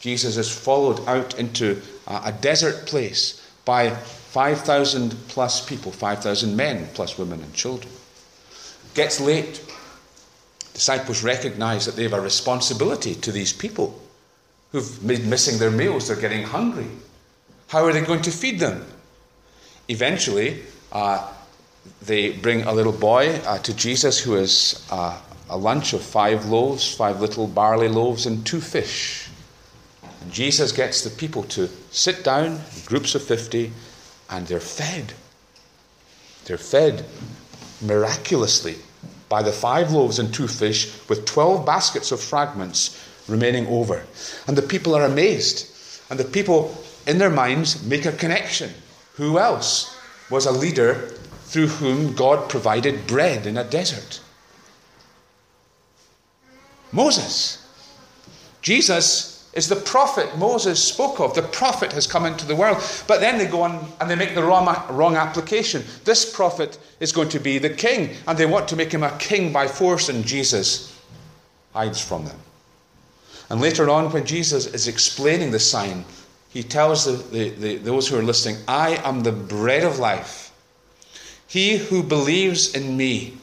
Jesus 0.00 0.36
is 0.36 0.50
followed 0.50 1.06
out 1.06 1.38
into 1.38 1.80
a 2.06 2.32
desert 2.32 2.86
place 2.86 3.48
by 3.64 3.90
5,000 3.90 5.14
plus 5.28 5.64
people, 5.64 5.92
5,000 5.92 6.56
men 6.56 6.88
plus 6.94 7.16
women 7.16 7.42
and 7.42 7.54
children. 7.54 7.92
Gets 8.94 9.20
late. 9.20 9.64
Disciples 10.74 11.24
recognize 11.24 11.86
that 11.86 11.96
they 11.96 12.04
have 12.04 12.12
a 12.12 12.20
responsibility 12.20 13.14
to 13.16 13.32
these 13.32 13.52
people 13.52 14.00
who've 14.72 15.06
been 15.06 15.28
missing 15.28 15.58
their 15.58 15.70
meals. 15.70 16.08
They're 16.08 16.16
getting 16.16 16.44
hungry. 16.44 16.86
How 17.68 17.84
are 17.84 17.92
they 17.92 18.00
going 18.00 18.22
to 18.22 18.30
feed 18.30 18.60
them? 18.60 18.86
Eventually, 19.88 20.62
uh, 20.92 21.32
they 22.02 22.32
bring 22.32 22.62
a 22.62 22.72
little 22.72 22.92
boy 22.92 23.36
uh, 23.46 23.58
to 23.58 23.74
Jesus 23.74 24.18
who 24.18 24.36
is 24.36 24.86
uh, 24.90 25.18
a 25.50 25.56
lunch 25.56 25.92
of 25.92 26.02
five 26.02 26.46
loaves, 26.46 26.94
five 26.94 27.20
little 27.20 27.46
barley 27.46 27.88
loaves, 27.88 28.26
and 28.26 28.46
two 28.46 28.60
fish. 28.60 29.28
And 30.20 30.32
Jesus 30.32 30.72
gets 30.72 31.02
the 31.02 31.10
people 31.10 31.42
to 31.44 31.68
sit 31.90 32.24
down, 32.24 32.60
groups 32.86 33.14
of 33.14 33.22
50, 33.22 33.72
and 34.30 34.46
they're 34.46 34.60
fed. 34.60 35.14
They're 36.44 36.58
fed 36.58 37.04
miraculously 37.80 38.76
by 39.28 39.42
the 39.42 39.52
five 39.52 39.92
loaves 39.92 40.18
and 40.18 40.32
two 40.32 40.48
fish, 40.48 40.90
with 41.08 41.26
twelve 41.26 41.66
baskets 41.66 42.12
of 42.12 42.20
fragments 42.20 43.04
remaining 43.28 43.66
over. 43.66 44.04
And 44.46 44.56
the 44.56 44.62
people 44.62 44.94
are 44.94 45.04
amazed. 45.04 45.66
And 46.10 46.18
the 46.18 46.24
people, 46.24 46.74
in 47.06 47.18
their 47.18 47.30
minds, 47.30 47.84
make 47.84 48.06
a 48.06 48.12
connection. 48.12 48.72
Who 49.14 49.38
else 49.38 49.96
was 50.30 50.46
a 50.46 50.52
leader 50.52 51.08
through 51.44 51.66
whom 51.66 52.14
God 52.14 52.48
provided 52.48 53.06
bread 53.06 53.46
in 53.46 53.58
a 53.58 53.64
desert? 53.64 54.20
Moses. 56.90 57.64
Jesus 58.62 59.37
is 59.54 59.68
the 59.68 59.76
prophet 59.76 60.36
Moses 60.38 60.82
spoke 60.82 61.20
of. 61.20 61.34
The 61.34 61.42
prophet 61.42 61.92
has 61.92 62.06
come 62.06 62.26
into 62.26 62.46
the 62.46 62.54
world. 62.54 62.78
But 63.06 63.20
then 63.20 63.38
they 63.38 63.46
go 63.46 63.62
on 63.62 63.86
and 64.00 64.10
they 64.10 64.14
make 64.14 64.34
the 64.34 64.42
wrong, 64.42 64.66
wrong 64.90 65.16
application. 65.16 65.84
This 66.04 66.30
prophet 66.30 66.78
is 67.00 67.12
going 67.12 67.30
to 67.30 67.40
be 67.40 67.58
the 67.58 67.70
king, 67.70 68.14
and 68.26 68.36
they 68.36 68.46
want 68.46 68.68
to 68.68 68.76
make 68.76 68.92
him 68.92 69.02
a 69.02 69.16
king 69.18 69.52
by 69.52 69.66
force, 69.66 70.08
and 70.08 70.24
Jesus 70.24 70.96
hides 71.72 72.00
from 72.00 72.24
them. 72.24 72.38
And 73.50 73.60
later 73.60 73.88
on, 73.88 74.12
when 74.12 74.26
Jesus 74.26 74.66
is 74.66 74.88
explaining 74.88 75.50
the 75.50 75.58
sign, 75.58 76.04
he 76.50 76.62
tells 76.62 77.04
the, 77.04 77.12
the, 77.30 77.50
the, 77.50 77.76
those 77.76 78.08
who 78.08 78.18
are 78.18 78.22
listening, 78.22 78.56
I 78.68 78.96
am 78.96 79.22
the 79.22 79.32
bread 79.32 79.84
of 79.84 79.98
life. 79.98 80.52
He 81.46 81.78
who 81.78 82.02
believes 82.02 82.74
in 82.74 82.96
me 82.96 83.38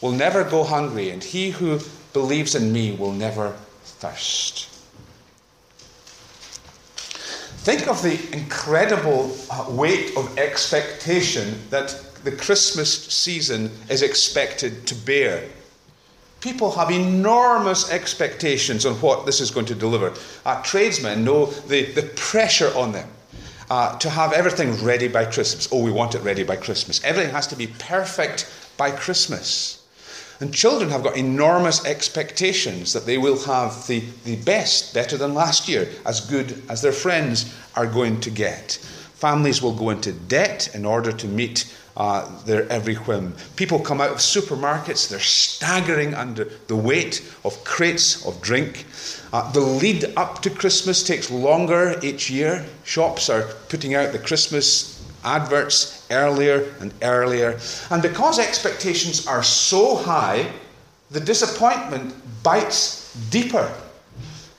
will 0.00 0.12
never 0.12 0.44
go 0.44 0.62
hungry, 0.62 1.10
and 1.10 1.22
he 1.22 1.50
who 1.50 1.80
believes 2.12 2.54
in 2.54 2.72
me 2.72 2.92
will 2.92 3.12
never 3.12 3.56
thirst. 3.82 4.68
Think 7.62 7.88
of 7.88 8.02
the 8.02 8.18
incredible 8.34 9.36
uh, 9.50 9.66
weight 9.68 10.16
of 10.16 10.38
expectation 10.38 11.58
that 11.68 11.94
the 12.24 12.32
Christmas 12.32 13.06
season 13.08 13.70
is 13.90 14.00
expected 14.00 14.86
to 14.86 14.94
bear. 14.94 15.46
People 16.40 16.70
have 16.70 16.90
enormous 16.90 17.90
expectations 17.90 18.86
on 18.86 18.94
what 18.94 19.26
this 19.26 19.42
is 19.42 19.50
going 19.50 19.66
to 19.66 19.74
deliver. 19.74 20.14
Our 20.46 20.62
tradesmen 20.62 21.22
know 21.22 21.46
the, 21.46 21.84
the 21.92 22.04
pressure 22.16 22.72
on 22.74 22.92
them 22.92 23.10
uh, 23.68 23.98
to 23.98 24.08
have 24.08 24.32
everything 24.32 24.82
ready 24.82 25.08
by 25.08 25.26
Christmas. 25.26 25.68
Oh, 25.70 25.84
we 25.84 25.90
want 25.90 26.14
it 26.14 26.22
ready 26.22 26.44
by 26.44 26.56
Christmas. 26.56 27.04
Everything 27.04 27.32
has 27.32 27.46
to 27.48 27.56
be 27.56 27.66
perfect 27.66 28.50
by 28.78 28.90
Christmas. 28.90 29.79
And 30.40 30.54
children 30.54 30.88
have 30.88 31.04
got 31.04 31.18
enormous 31.18 31.84
expectations 31.84 32.94
that 32.94 33.04
they 33.04 33.18
will 33.18 33.38
have 33.44 33.86
the, 33.86 34.02
the 34.24 34.36
best, 34.36 34.94
better 34.94 35.18
than 35.18 35.34
last 35.34 35.68
year, 35.68 35.86
as 36.06 36.20
good 36.20 36.62
as 36.70 36.80
their 36.80 36.92
friends 36.92 37.54
are 37.76 37.86
going 37.86 38.20
to 38.22 38.30
get. 38.30 38.72
Families 39.14 39.60
will 39.60 39.74
go 39.74 39.90
into 39.90 40.12
debt 40.12 40.74
in 40.74 40.86
order 40.86 41.12
to 41.12 41.26
meet 41.26 41.70
uh, 41.94 42.26
their 42.44 42.66
every 42.72 42.94
whim. 42.94 43.34
People 43.56 43.78
come 43.78 44.00
out 44.00 44.10
of 44.10 44.16
supermarkets, 44.16 45.10
they're 45.10 45.20
staggering 45.20 46.14
under 46.14 46.44
the 46.68 46.76
weight 46.76 47.20
of 47.44 47.62
crates 47.64 48.24
of 48.24 48.40
drink. 48.40 48.86
Uh, 49.34 49.52
the 49.52 49.60
lead 49.60 50.06
up 50.16 50.40
to 50.40 50.48
Christmas 50.48 51.02
takes 51.02 51.30
longer 51.30 52.00
each 52.02 52.30
year. 52.30 52.64
Shops 52.84 53.28
are 53.28 53.42
putting 53.68 53.94
out 53.94 54.12
the 54.12 54.18
Christmas 54.18 55.04
adverts 55.24 56.06
earlier 56.10 56.74
and 56.80 56.92
earlier. 57.02 57.58
And 57.90 58.02
because 58.02 58.38
expectations 58.38 59.26
are 59.26 59.42
so 59.42 59.96
high, 59.96 60.50
the 61.10 61.20
disappointment 61.20 62.14
bites 62.42 63.14
deeper. 63.30 63.72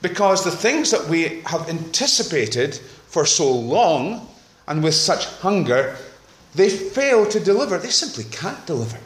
Because 0.00 0.44
the 0.44 0.50
things 0.50 0.90
that 0.90 1.08
we 1.08 1.42
have 1.46 1.68
anticipated 1.68 2.74
for 3.06 3.24
so 3.24 3.50
long 3.50 4.28
and 4.66 4.82
with 4.82 4.94
such 4.94 5.26
hunger, 5.26 5.96
they 6.54 6.68
fail 6.68 7.26
to 7.26 7.40
deliver. 7.40 7.78
They 7.78 7.90
simply 7.90 8.24
can't 8.24 8.66
deliver. 8.66 8.98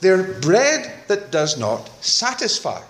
They're 0.00 0.22
bread 0.22 0.92
that 1.08 1.30
does 1.30 1.58
not 1.58 1.90
satisfy. 2.02 2.82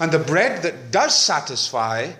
And 0.00 0.10
the 0.10 0.18
bread 0.18 0.62
that 0.62 0.90
does 0.90 1.16
satisfy 1.16 2.12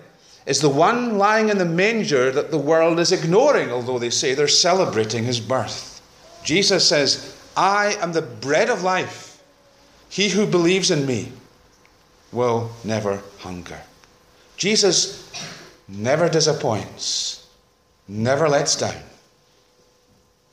is 0.45 0.61
the 0.61 0.69
one 0.69 1.17
lying 1.17 1.49
in 1.49 1.57
the 1.57 1.65
manger 1.65 2.31
that 2.31 2.51
the 2.51 2.57
world 2.57 2.99
is 2.99 3.11
ignoring, 3.11 3.71
although 3.71 3.97
they 3.97 4.11
say 4.11 4.33
they're 4.33 4.47
celebrating 4.47 5.23
his 5.23 5.39
birth. 5.39 6.01
Jesus 6.43 6.87
says, 6.87 7.35
I 7.57 7.95
am 7.99 8.13
the 8.13 8.21
bread 8.21 8.69
of 8.69 8.83
life. 8.83 9.41
He 10.09 10.29
who 10.29 10.45
believes 10.45 10.91
in 10.91 11.05
me 11.05 11.31
will 12.31 12.69
never 12.83 13.21
hunger. 13.39 13.81
Jesus 14.57 15.31
never 15.87 16.29
disappoints, 16.29 17.47
never 18.07 18.47
lets 18.47 18.75
down, 18.75 19.01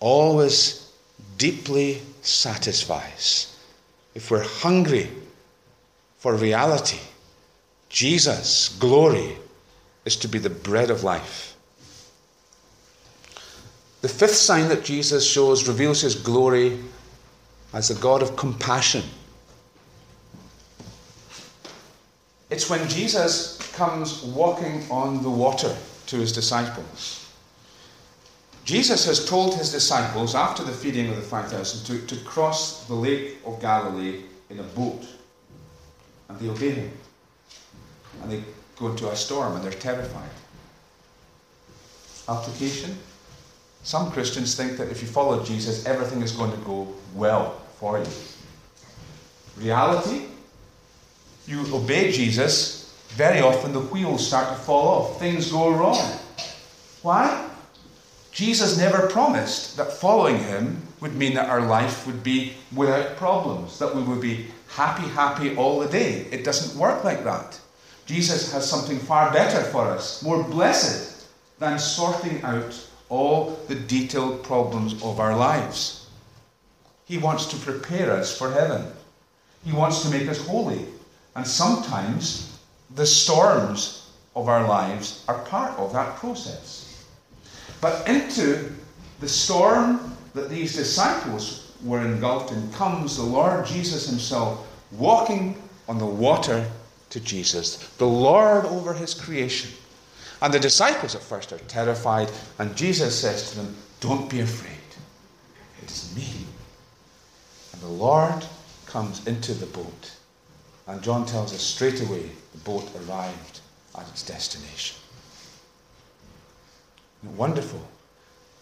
always 0.01 0.91
deeply 1.37 2.01
satisfies. 2.23 3.57
If 4.15 4.31
we're 4.31 4.45
hungry 4.45 5.11
for 6.19 6.35
reality, 6.35 7.01
Jesus' 7.89 8.77
glory 8.79 9.37
is 10.05 10.17
to 10.17 10.29
be 10.29 10.39
the 10.39 10.51
bread 10.51 10.91
of 10.91 11.05
life. 11.05 11.57
The 14.01 14.09
fifth 14.09 14.35
sign 14.35 14.69
that 14.69 14.85
Jesus 14.85 15.25
shows 15.25 15.69
reveals 15.69 16.01
his 16.01 16.17
glory 16.17 16.81
as 17.73 17.91
a 17.91 17.95
God 17.95 18.21
of 18.23 18.37
compassion. 18.37 19.05
It's 22.51 22.69
when 22.69 22.87
Jesus 22.89 23.59
comes 23.73 24.23
walking 24.25 24.85
on 24.91 25.23
the 25.23 25.31
water 25.31 25.75
to 26.07 26.17
his 26.17 26.33
disciples. 26.33 27.31
Jesus 28.65 29.07
has 29.07 29.25
told 29.25 29.55
his 29.55 29.73
disciples 29.73 30.35
after 30.35 30.63
the 30.63 30.73
feeding 30.73 31.09
of 31.09 31.17
the 31.17 31.23
5,000 31.23 31.85
to, 31.87 32.07
to 32.07 32.25
cross 32.25 32.87
the 32.87 32.95
Lake 32.95 33.39
of 33.47 33.61
Galilee 33.61 34.23
in 34.51 34.59
a 34.59 34.63
boat. 34.63 35.05
And 36.29 36.39
they 36.39 36.49
obey 36.49 36.71
him. 36.71 36.93
And 38.23 38.33
they 38.33 38.43
go 38.77 38.89
into 38.89 39.09
a 39.09 39.17
storm 39.17 39.57
and 39.57 39.65
they're 39.65 39.73
terrified. 39.73 40.31
Application? 42.29 42.97
Some 43.83 44.11
Christians 44.13 44.55
think 44.55 44.77
that 44.79 44.89
if 44.91 45.03
you 45.03 45.09
follow 45.09 45.45
Jesus, 45.45 45.87
everything 45.87 46.23
is 46.23 46.33
going 46.33 46.53
to 46.53 46.59
go 46.59 46.89
well 47.15 47.61
for 47.79 47.99
you. 47.99 48.07
Reality? 49.57 50.27
You 51.47 51.63
obey 51.75 52.13
Jesus, 52.13 52.95
very 53.09 53.41
often 53.41 53.73
the 53.73 53.81
wheels 53.81 54.27
start 54.27 54.49
to 54.49 54.55
fall 54.55 54.89
off. 54.89 55.19
Things 55.19 55.51
go 55.51 55.71
wrong. 55.71 55.99
Why? 57.03 57.49
Jesus 58.31 58.79
never 58.79 59.09
promised 59.09 59.77
that 59.77 59.93
following 59.93 60.39
him 60.39 60.81
would 61.01 61.15
mean 61.15 61.35
that 61.35 61.51
our 61.51 61.61
life 61.61 62.07
would 62.07 62.23
be 62.23 62.55
without 62.75 63.17
problems, 63.17 63.79
that 63.79 63.95
we 63.95 64.03
would 64.03 64.21
be 64.21 64.47
happy, 64.69 65.07
happy 65.09 65.55
all 65.57 65.81
the 65.81 65.89
day. 65.89 66.27
It 66.31 66.45
doesn't 66.45 66.79
work 66.79 67.05
like 67.05 67.25
that. 67.25 67.61
Jesus 68.13 68.53
has 68.53 68.69
something 68.69 68.99
far 68.99 69.33
better 69.33 69.63
for 69.71 69.87
us, 69.87 70.23
more 70.23 70.45
blessed 70.45 71.27
than 71.59 71.79
sorting 71.79 72.43
out 72.43 72.79
all 73.09 73.59
the 73.69 73.75
detailed 73.75 74.43
problems 74.43 75.03
of 75.03 75.19
our 75.19 75.35
lives. 75.35 76.11
He 77.07 77.17
wants 77.17 77.47
to 77.47 77.57
prepare 77.57 78.13
us 78.13 78.37
for 78.37 78.53
heaven. 78.53 78.85
He 79.65 79.73
wants 79.73 80.03
to 80.03 80.11
make 80.11 80.29
us 80.29 80.47
holy. 80.47 80.85
And 81.37 81.47
sometimes 81.47 82.59
the 82.97 83.07
storms 83.07 84.11
of 84.37 84.47
our 84.47 84.69
lives 84.69 85.25
are 85.27 85.39
part 85.45 85.79
of 85.79 85.95
that 85.95 86.17
process. 86.17 87.07
But 87.81 88.07
into 88.07 88.73
the 89.21 89.29
storm 89.29 90.15
that 90.35 90.51
these 90.51 90.77
disciples 90.77 91.73
were 91.83 92.03
engulfed 92.03 92.53
in 92.53 92.71
comes 92.73 93.17
the 93.17 93.23
Lord 93.23 93.65
Jesus 93.65 94.07
Himself 94.07 94.67
walking 94.93 95.57
on 95.89 95.99
the 95.99 96.05
water 96.05 96.71
to 97.13 97.21
Jesus, 97.21 97.77
the 97.99 98.07
Lord 98.07 98.65
over 98.65 98.95
his 98.95 99.13
creation. 99.13 99.71
And 100.41 100.53
the 100.53 100.59
disciples 100.59 101.15
at 101.15 101.23
first 101.23 101.53
are 101.53 101.59
terrified, 101.59 102.31
and 102.59 102.75
Jesus 102.75 103.19
says 103.21 103.51
to 103.51 103.59
them, 103.59 103.77
Don't 104.01 104.31
be 104.31 104.41
afraid. 104.41 104.73
It 105.83 105.91
is 105.91 106.17
me. 106.17 106.47
And 107.73 107.83
the 107.83 107.87
Lord 107.87 108.45
comes 108.87 109.27
into 109.27 109.53
the 109.53 109.67
boat. 109.67 110.13
And 110.87 111.03
John 111.03 111.27
tells 111.27 111.55
us 111.55 111.61
straight 111.61 112.01
away 112.01 112.31
the 112.53 112.59
boat 112.65 112.91
arrived 113.07 113.61
at 113.97 114.09
its 114.09 114.23
destination. 114.23 114.97
Wonderful. 117.37 117.87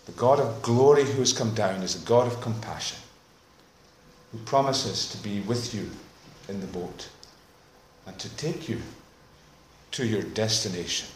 The 0.06 0.12
God 0.12 0.40
of 0.40 0.60
glory 0.60 1.04
who 1.04 1.20
has 1.20 1.32
come 1.32 1.54
down 1.54 1.82
is 1.82 2.02
a 2.02 2.06
God 2.06 2.26
of 2.26 2.40
compassion 2.40 2.98
who 4.32 4.38
promises 4.38 5.08
to 5.12 5.18
be 5.18 5.40
with 5.40 5.72
you 5.72 5.88
in 6.48 6.60
the 6.60 6.66
boat 6.66 7.08
and 8.06 8.18
to 8.18 8.28
take 8.36 8.68
you 8.68 8.78
to 9.92 10.06
your 10.06 10.22
destination. 10.22 11.08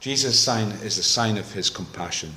Jesus' 0.00 0.38
sign 0.38 0.68
is 0.82 0.96
the 0.96 1.02
sign 1.02 1.36
of 1.36 1.52
his 1.52 1.68
compassion. 1.68 2.34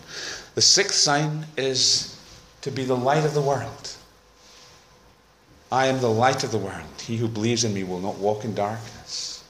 The 0.56 0.62
sixth 0.62 0.96
sign 0.96 1.46
is 1.56 2.20
to 2.62 2.72
be 2.72 2.84
the 2.84 2.96
light 2.96 3.26
of 3.26 3.34
the 3.34 3.42
world. 3.42 3.96
I 5.72 5.88
am 5.88 6.00
the 6.02 6.10
light 6.10 6.44
of 6.44 6.52
the 6.52 6.58
world. 6.58 7.02
He 7.02 7.18
who 7.18 7.28
believes 7.28 7.64
in 7.64 7.74
me 7.74 7.84
will 7.84 8.00
not 8.00 8.18
walk 8.18 8.46
in 8.46 8.54
darkness. 8.54 9.44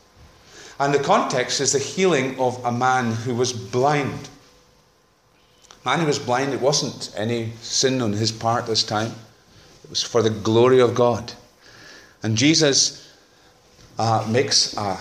And 0.80 0.94
the 0.94 1.04
context 1.04 1.60
is 1.60 1.74
the 1.74 1.80
healing 1.80 2.40
of 2.40 2.64
a 2.64 2.72
man 2.72 3.12
who 3.12 3.36
was 3.36 3.52
blind. 3.52 4.30
Man 5.86 6.00
who 6.00 6.06
was 6.06 6.20
blind, 6.20 6.54
it 6.54 6.62
wasn't 6.62 7.14
any 7.18 7.52
sin 7.62 8.02
on 8.02 8.14
his 8.14 8.32
part 8.32 8.68
this 8.68 8.84
time. 8.84 9.12
it 9.84 9.90
was 9.90 10.02
for 10.02 10.22
the 10.22 10.30
glory 10.30 10.80
of 10.80 10.96
God. 10.96 11.34
And 12.22 12.38
Jesus 12.38 13.03
uh, 14.00 14.26
makes 14.30 14.76
a 14.78 14.98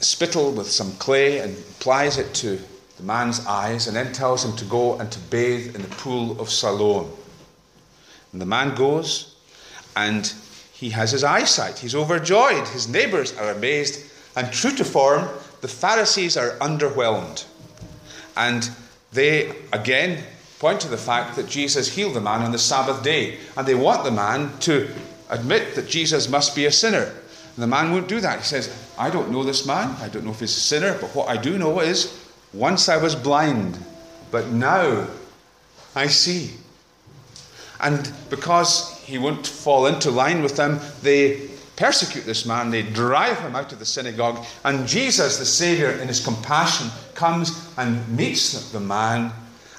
spittle 0.00 0.52
with 0.52 0.68
some 0.68 0.92
clay 0.92 1.38
and 1.38 1.56
applies 1.78 2.18
it 2.18 2.34
to 2.34 2.58
the 2.96 3.02
man's 3.02 3.44
eyes 3.46 3.86
and 3.86 3.96
then 3.96 4.12
tells 4.12 4.44
him 4.44 4.54
to 4.56 4.64
go 4.64 4.98
and 4.98 5.10
to 5.12 5.18
bathe 5.30 5.74
in 5.74 5.82
the 5.82 5.88
pool 5.88 6.40
of 6.40 6.50
Siloam. 6.50 7.10
And 8.32 8.40
the 8.40 8.46
man 8.46 8.74
goes 8.74 9.36
and 9.96 10.32
he 10.72 10.90
has 10.90 11.10
his 11.12 11.22
eyesight. 11.22 11.78
He's 11.78 11.94
overjoyed. 11.94 12.66
His 12.68 12.88
neighbors 12.88 13.36
are 13.36 13.50
amazed. 13.50 14.10
And 14.34 14.52
true 14.52 14.72
to 14.72 14.84
form, 14.84 15.28
the 15.60 15.68
Pharisees 15.68 16.36
are 16.36 16.58
underwhelmed. 16.58 17.44
And 18.36 18.68
they, 19.12 19.54
again, 19.72 20.24
point 20.58 20.80
to 20.80 20.88
the 20.88 20.96
fact 20.96 21.36
that 21.36 21.46
Jesus 21.46 21.94
healed 21.94 22.14
the 22.14 22.20
man 22.20 22.42
on 22.42 22.50
the 22.50 22.58
Sabbath 22.58 23.02
day. 23.02 23.38
And 23.56 23.66
they 23.66 23.74
want 23.74 24.04
the 24.04 24.10
man 24.10 24.58
to 24.60 24.88
admit 25.30 25.74
that 25.74 25.88
Jesus 25.88 26.28
must 26.28 26.54
be 26.54 26.66
a 26.66 26.72
sinner. 26.72 27.04
And 27.54 27.62
the 27.62 27.66
man 27.66 27.92
won't 27.92 28.08
do 28.08 28.20
that. 28.20 28.38
He 28.38 28.44
says, 28.44 28.74
I 28.98 29.10
don't 29.10 29.30
know 29.30 29.44
this 29.44 29.66
man. 29.66 29.94
I 30.00 30.08
don't 30.08 30.24
know 30.24 30.30
if 30.30 30.40
he's 30.40 30.56
a 30.56 30.60
sinner. 30.60 30.96
But 31.00 31.14
what 31.14 31.28
I 31.28 31.36
do 31.36 31.58
know 31.58 31.80
is 31.80 32.28
once 32.52 32.88
I 32.88 32.96
was 32.96 33.14
blind, 33.14 33.78
but 34.30 34.48
now 34.48 35.06
I 35.94 36.06
see. 36.06 36.52
And 37.80 38.12
because 38.30 38.98
he 39.04 39.18
won't 39.18 39.46
fall 39.46 39.86
into 39.86 40.10
line 40.10 40.42
with 40.42 40.56
them, 40.56 40.80
they 41.02 41.48
persecute 41.76 42.24
this 42.24 42.46
man, 42.46 42.70
they 42.70 42.82
drive 42.82 43.38
him 43.40 43.56
out 43.56 43.72
of 43.72 43.78
the 43.78 43.84
synagogue, 43.84 44.44
and 44.64 44.86
Jesus, 44.86 45.38
the 45.38 45.44
Saviour, 45.44 45.90
in 45.90 46.06
his 46.06 46.24
compassion, 46.24 46.88
comes 47.14 47.68
and 47.76 48.06
meets 48.16 48.70
the 48.70 48.80
man 48.80 49.32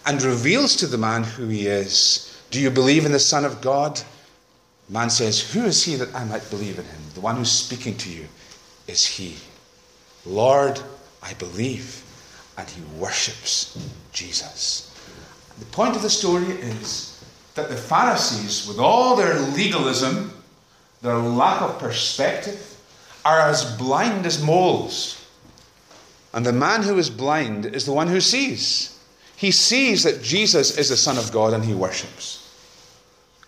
and 0.06 0.22
reveals 0.22 0.76
to 0.78 0.88
the 0.88 0.98
man 0.98 1.24
who 1.24 1.48
he 1.48 1.68
is. 1.68 2.42
Do 2.52 2.60
you 2.60 2.70
believe 2.70 3.06
in 3.06 3.12
the 3.12 3.20
Son 3.20 3.46
of 3.46 3.62
God? 3.62 4.02
Man 4.94 5.10
says, 5.10 5.52
Who 5.54 5.66
is 5.66 5.84
he 5.84 5.96
that 5.96 6.14
I 6.14 6.24
might 6.24 6.48
believe 6.52 6.78
in 6.78 6.86
him? 6.86 7.02
The 7.16 7.22
one 7.22 7.36
who's 7.36 7.52
speaking 7.52 7.98
to 7.98 8.12
you 8.12 8.28
is 8.88 9.04
he. 9.04 9.38
Lord, 10.24 10.80
I 11.24 11.34
believe. 11.34 12.04
And 12.60 12.70
he 12.70 12.82
worships 13.00 13.76
Jesus. 14.12 14.96
The 15.58 15.66
point 15.66 15.96
of 15.96 16.04
the 16.04 16.12
story 16.12 16.46
is 16.46 17.26
that 17.56 17.70
the 17.70 17.76
Pharisees, 17.76 18.68
with 18.68 18.78
all 18.78 19.16
their 19.16 19.40
legalism, 19.40 20.32
their 21.02 21.18
lack 21.18 21.64
of 21.64 21.80
perspective, 21.80 22.78
are 23.26 23.40
as 23.40 23.76
blind 23.78 24.28
as 24.28 24.44
moles. 24.44 25.26
And 26.36 26.46
the 26.46 26.54
man 26.54 26.84
who 26.84 27.00
is 27.00 27.10
blind 27.10 27.66
is 27.66 27.88
the 27.88 27.94
one 27.94 28.08
who 28.08 28.22
sees. 28.22 29.00
He 29.36 29.50
sees 29.50 30.04
that 30.04 30.22
Jesus 30.22 30.78
is 30.78 30.90
the 30.90 30.98
Son 30.98 31.18
of 31.18 31.32
God 31.32 31.54
and 31.54 31.66
he 31.66 31.74
worships. 31.74 32.43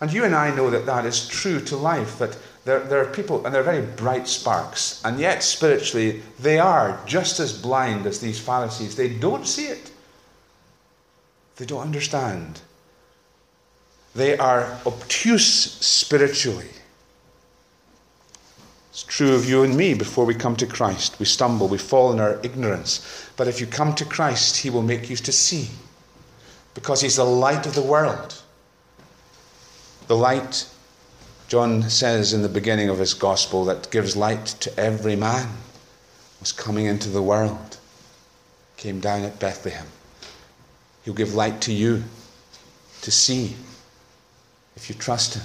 And 0.02 0.12
you 0.12 0.26
and 0.26 0.36
I 0.36 0.54
know 0.54 0.70
that 0.70 0.86
that 0.86 1.06
is 1.06 1.28
true 1.28 1.60
to 1.62 1.78
life, 1.78 2.20
that 2.20 2.38
there, 2.66 2.80
there 2.80 3.02
are 3.02 3.12
people, 3.12 3.46
and 3.46 3.54
they're 3.54 3.64
very 3.64 3.86
bright 3.86 4.28
sparks, 4.28 5.02
and 5.06 5.20
yet 5.20 5.44
spiritually 5.44 6.22
they 6.40 6.60
are 6.60 7.00
just 7.06 7.40
as 7.40 7.54
blind 7.54 8.06
as 8.06 8.20
these 8.20 8.40
Pharisees. 8.40 8.96
They 8.96 9.10
don't 9.10 9.48
see 9.48 9.68
it, 9.68 9.92
they 11.56 11.66
don't 11.66 11.82
understand. 11.82 12.60
They 14.16 14.38
are 14.38 14.80
obtuse 14.86 15.46
spiritually. 15.46 16.70
It's 18.90 19.04
true 19.04 19.36
of 19.36 19.48
you 19.48 19.64
and 19.64 19.76
me 19.76 19.94
before 19.94 20.24
we 20.24 20.34
come 20.34 20.56
to 20.56 20.66
Christ. 20.66 21.20
We 21.20 21.26
stumble, 21.26 21.68
we 21.68 21.78
fall 21.78 22.14
in 22.14 22.22
our 22.22 22.40
ignorance. 22.44 23.30
But 23.36 23.50
if 23.50 23.60
you 23.60 23.68
come 23.68 23.94
to 23.96 24.06
Christ, 24.06 24.56
He 24.56 24.70
will 24.70 24.82
make 24.82 25.10
you 25.10 25.18
to 25.18 25.32
see. 25.34 25.68
Because 26.74 27.02
He's 27.02 27.18
the 27.18 27.26
light 27.26 27.66
of 27.66 27.76
the 27.76 27.82
world. 27.82 28.42
The 30.08 30.16
light, 30.16 30.68
John 31.48 31.90
says 31.90 32.34
in 32.34 32.42
the 32.42 32.50
beginning 32.50 32.90
of 32.90 33.00
his 33.00 33.14
gospel, 33.14 33.66
that 33.66 33.90
gives 33.92 34.16
light 34.16 34.46
to 34.46 34.80
every 34.80 35.16
man, 35.16 35.50
was 36.40 36.52
coming 36.52 36.86
into 36.86 37.10
the 37.10 37.24
world, 37.24 37.78
came 38.78 39.00
down 39.00 39.24
at 39.24 39.40
Bethlehem. 39.40 39.88
He'll 41.04 41.14
give 41.14 41.36
light 41.36 41.62
to 41.62 41.74
you 41.74 42.04
to 43.02 43.12
see 43.12 43.56
if 44.76 44.90
you 44.90 44.96
trust 44.96 45.36
Him. 45.36 45.44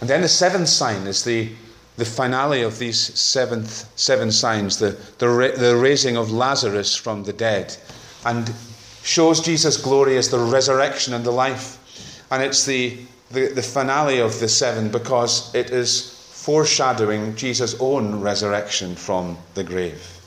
And 0.00 0.08
then 0.08 0.22
the 0.22 0.28
seventh 0.28 0.68
sign 0.68 1.06
is 1.06 1.24
the, 1.24 1.50
the 1.96 2.04
finale 2.04 2.62
of 2.62 2.78
these 2.78 2.98
seventh, 3.18 3.90
seven 3.98 4.32
signs, 4.32 4.78
the, 4.78 4.96
the, 5.18 5.54
the 5.56 5.76
raising 5.76 6.16
of 6.16 6.30
Lazarus 6.30 6.94
from 6.96 7.24
the 7.24 7.32
dead, 7.32 7.76
and 8.24 8.52
shows 9.02 9.40
Jesus' 9.40 9.76
glory 9.76 10.16
as 10.16 10.28
the 10.30 10.38
resurrection 10.38 11.14
and 11.14 11.24
the 11.24 11.32
life. 11.32 11.78
And 12.32 12.42
it's 12.42 12.64
the, 12.64 12.96
the, 13.30 13.48
the 13.48 13.62
finale 13.62 14.18
of 14.18 14.40
the 14.40 14.48
seven 14.48 14.90
because 14.90 15.54
it 15.54 15.70
is 15.70 16.18
foreshadowing 16.32 17.36
Jesus' 17.36 17.76
own 17.78 18.22
resurrection 18.22 18.96
from 18.96 19.36
the 19.52 19.62
grave. 19.62 20.18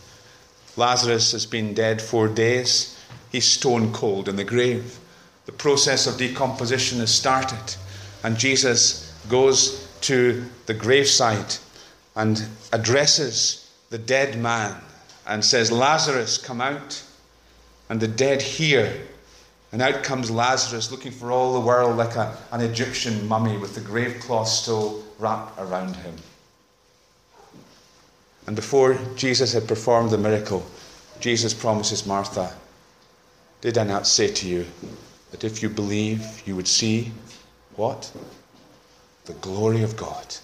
Lazarus 0.78 1.32
has 1.32 1.48
been 1.48 1.74
dead 1.74 2.00
four 2.00 2.28
days. 2.28 2.96
He's 3.32 3.46
stone 3.46 3.92
cold 3.92 4.30
in 4.30 4.36
the 4.36 4.44
grave. 4.44 5.00
The 5.48 5.52
process 5.52 6.06
of 6.06 6.20
decomposition 6.20 7.00
has 7.00 7.12
started, 7.12 7.76
and 8.24 8.38
Jesus 8.38 9.12
goes 9.28 9.88
to 10.02 10.46
the 10.68 10.76
gravesite 10.76 11.60
and 12.16 12.46
addresses 12.72 13.68
the 13.90 13.98
dead 13.98 14.38
man 14.38 14.80
and 15.26 15.44
says, 15.44 15.72
Lazarus, 15.72 16.38
come 16.38 16.62
out. 16.62 17.02
And 17.90 18.00
the 18.00 18.08
dead 18.08 18.44
hear. 18.44 18.94
And 19.76 19.82
out 19.82 20.04
comes 20.04 20.32
Lazarus, 20.32 20.90
looking 20.90 21.12
for 21.12 21.34
all 21.34 21.52
the 21.52 21.60
world 21.60 21.98
like 21.98 22.16
a, 22.16 22.38
an 22.54 22.62
Egyptian 22.62 23.28
mummy 23.28 23.58
with 23.58 23.76
the 23.76 23.82
grave 23.82 24.22
cloth 24.22 24.48
still 24.48 25.04
wrapped 25.20 25.60
around 25.60 25.98
him. 25.98 26.16
And 28.48 28.56
before 28.56 28.98
Jesus 29.18 29.52
had 29.52 29.68
performed 29.68 30.12
the 30.12 30.18
miracle, 30.18 30.66
Jesus 31.20 31.54
promises 31.54 32.06
Martha, 32.06 32.56
Did 33.60 33.78
I 33.78 33.84
not 33.84 34.08
say 34.08 34.30
to 34.30 34.48
you 34.48 34.66
that 35.32 35.44
if 35.44 35.62
you 35.62 35.68
believe, 35.68 36.42
you 36.46 36.56
would 36.56 36.70
see 36.70 37.12
what? 37.76 38.10
the 39.26 39.34
glory 39.34 39.84
of 39.84 39.98
God. 39.98 40.38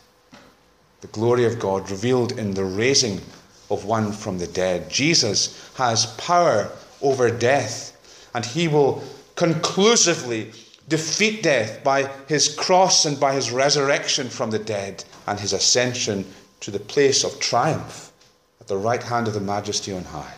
The 1.00 1.08
glory 1.08 1.46
of 1.46 1.58
God 1.58 1.90
revealed 1.90 2.38
in 2.38 2.54
the 2.54 2.66
raising 2.66 3.22
of 3.70 3.86
one 3.86 4.12
from 4.12 4.40
the 4.40 4.48
dead. 4.48 4.90
Jesus 4.90 5.72
has 5.76 6.08
power 6.18 6.70
over 7.02 7.32
death, 7.32 7.98
and 8.36 8.46
he 8.46 8.68
will 8.68 9.02
conclusively 9.42 10.52
defeat 10.88 11.42
death 11.42 11.84
by 11.84 12.04
his 12.28 12.54
cross 12.54 13.06
and 13.06 13.20
by 13.20 13.34
his 13.34 13.50
resurrection 13.50 14.30
from 14.30 14.52
the 14.52 14.60
dead 14.60 15.04
and 15.26 15.40
his 15.40 15.52
ascension 15.52 16.24
to 16.60 16.70
the 16.70 16.80
place 16.80 17.24
of 17.24 17.40
triumph 17.40 18.12
at 18.60 18.68
the 18.68 18.78
right 18.78 19.02
hand 19.02 19.28
of 19.28 19.34
the 19.34 19.40
majesty 19.40 19.92
on 19.94 20.04
high. 20.04 20.36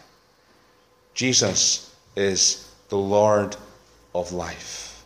Jesus 1.13 1.93
is 2.15 2.71
the 2.87 2.97
Lord 2.97 3.57
of 4.15 4.31
life. 4.31 5.03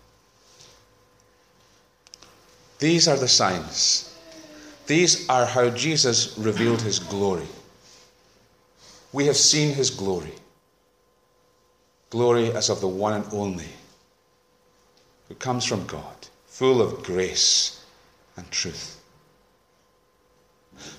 These 2.77 3.07
are 3.07 3.17
the 3.17 3.27
signs. 3.27 4.15
These 4.85 5.27
are 5.27 5.47
how 5.47 5.71
Jesus 5.71 6.37
revealed 6.37 6.83
his 6.83 6.99
glory. 6.99 7.47
We 9.11 9.25
have 9.25 9.37
seen 9.37 9.73
his 9.73 9.89
glory. 9.89 10.35
Glory 12.11 12.51
as 12.51 12.69
of 12.69 12.79
the 12.79 12.87
one 12.87 13.13
and 13.13 13.25
only, 13.33 13.67
who 15.27 15.35
comes 15.35 15.65
from 15.65 15.85
God, 15.85 16.27
full 16.45 16.81
of 16.81 17.03
grace 17.03 17.83
and 18.35 18.49
truth. 18.51 19.01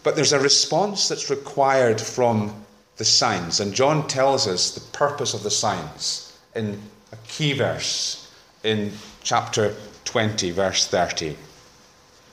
But 0.03 0.17
there's 0.17 0.33
a 0.33 0.41
response 0.41 1.09
that's 1.09 1.31
required 1.31 2.01
from 2.01 2.64
the 2.97 3.05
signs, 3.05 3.61
and 3.61 3.75
John 3.75 4.07
tells 4.09 4.47
us 4.47 4.73
the 4.73 4.81
purpose 4.97 5.35
of 5.35 5.43
the 5.43 5.51
signs 5.51 6.37
in 6.55 6.81
a 7.12 7.17
key 7.29 7.53
verse 7.53 8.33
in 8.64 8.93
chapter 9.23 9.75
20, 10.05 10.51
verse 10.51 10.87
30. 10.87 11.37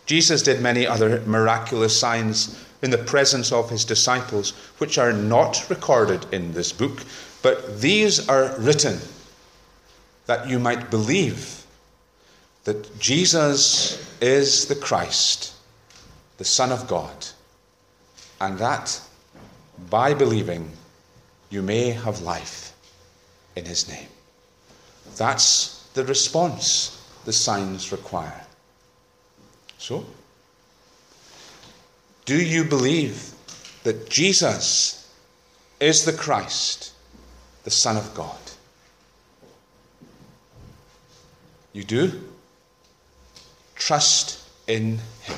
Jesus 0.05 0.41
did 0.41 0.61
many 0.61 0.85
other 0.85 1.21
miraculous 1.25 1.99
signs 1.99 2.63
in 2.81 2.91
the 2.91 2.97
presence 2.97 3.51
of 3.51 3.69
his 3.69 3.85
disciples, 3.85 4.51
which 4.77 4.97
are 4.97 5.13
not 5.13 5.69
recorded 5.69 6.25
in 6.31 6.53
this 6.53 6.71
book, 6.71 7.03
but 7.41 7.79
these 7.79 8.27
are 8.27 8.55
written 8.57 8.99
that 10.25 10.47
you 10.47 10.59
might 10.59 10.89
believe 10.89 11.64
that 12.65 12.99
Jesus 12.99 14.19
is 14.21 14.65
the 14.65 14.75
Christ, 14.75 15.53
the 16.37 16.45
Son 16.45 16.71
of 16.71 16.87
God, 16.87 17.27
and 18.41 18.57
that 18.57 18.99
by 19.89 20.13
believing 20.13 20.71
you 21.49 21.61
may 21.61 21.91
have 21.91 22.21
life 22.21 22.75
in 23.55 23.65
his 23.65 23.87
name. 23.87 24.07
That's 25.15 25.87
the 25.93 26.03
response 26.05 27.01
the 27.23 27.33
signs 27.33 27.91
require. 27.91 28.45
So, 29.77 30.05
do 32.25 32.41
you 32.41 32.63
believe 32.63 33.31
that 33.83 34.09
Jesus 34.09 35.13
is 35.79 36.03
the 36.05 36.13
Christ, 36.13 36.93
the 37.63 37.71
Son 37.71 37.95
of 37.95 38.13
God? 38.15 38.39
You 41.71 41.83
do? 41.83 42.34
Trust 43.75 44.47
in 44.67 44.99
Him. 45.21 45.37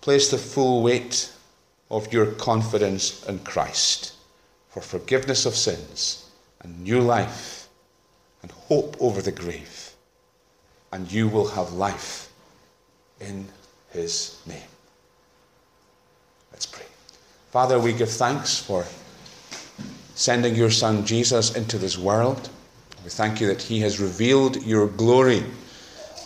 Place 0.00 0.30
the 0.30 0.38
full 0.38 0.82
weight 0.82 1.32
of 1.90 2.12
your 2.12 2.26
confidence 2.26 3.24
in 3.26 3.38
Christ 3.40 4.14
for 4.70 4.80
forgiveness 4.80 5.46
of 5.46 5.54
sins 5.54 6.30
and 6.62 6.82
new 6.82 7.00
life 7.00 7.68
and 8.42 8.50
hope 8.50 8.96
over 9.00 9.22
the 9.22 9.32
grave, 9.32 9.90
and 10.92 11.10
you 11.10 11.28
will 11.28 11.48
have 11.48 11.72
life 11.72 12.32
in 13.20 13.46
His 13.90 14.40
name. 14.46 14.58
Let's 16.52 16.66
pray. 16.66 16.86
Father, 17.50 17.78
we 17.78 17.92
give 17.92 18.10
thanks 18.10 18.58
for 18.58 18.84
sending 20.14 20.54
your 20.54 20.70
Son 20.70 21.04
Jesus 21.04 21.54
into 21.54 21.78
this 21.78 21.98
world. 21.98 22.48
We 23.04 23.10
thank 23.10 23.40
you 23.40 23.48
that 23.48 23.60
he 23.60 23.80
has 23.80 24.00
revealed 24.00 24.62
your 24.64 24.86
glory. 24.86 25.42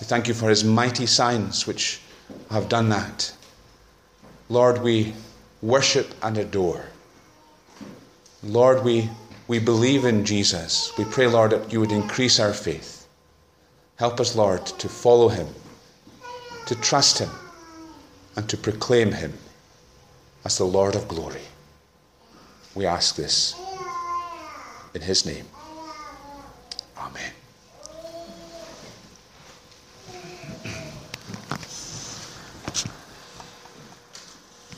We 0.01 0.07
thank 0.07 0.29
you 0.29 0.35
for 0.35 0.49
his 0.49 0.65
mighty 0.65 1.07
signs 1.07 1.67
which 1.67 2.01
have 2.51 2.69
done 2.69 2.89
that. 2.91 3.33
Lord, 4.49 4.83
we 4.83 5.15
worship 5.63 6.15
and 6.23 6.37
adore. 6.37 6.87
Lord, 8.43 8.85
we, 8.85 9.09
we 9.49 9.59
believe 9.59 10.05
in 10.05 10.25
Jesus. 10.25 10.93
We 10.99 11.05
pray, 11.05 11.27
Lord, 11.27 11.53
that 11.53 11.73
you 11.73 11.81
would 11.81 11.93
increase 11.93 12.39
our 12.39 12.53
faith. 12.53 13.09
Help 13.97 14.21
us, 14.21 14.37
Lord, 14.37 14.67
to 14.67 14.89
follow 14.89 15.29
him, 15.29 15.49
to 16.67 16.75
trust 16.77 17.19
him, 17.19 17.31
and 18.37 18.49
to 18.51 18.57
proclaim 18.57 19.13
him 19.13 19.33
as 20.45 20.59
the 20.59 20.65
Lord 20.65 20.95
of 20.95 21.09
glory. 21.09 21.41
We 22.75 22.85
ask 22.85 23.17
this 23.17 23.55
in 24.95 25.01
his 25.01 25.25
name. 25.25 25.47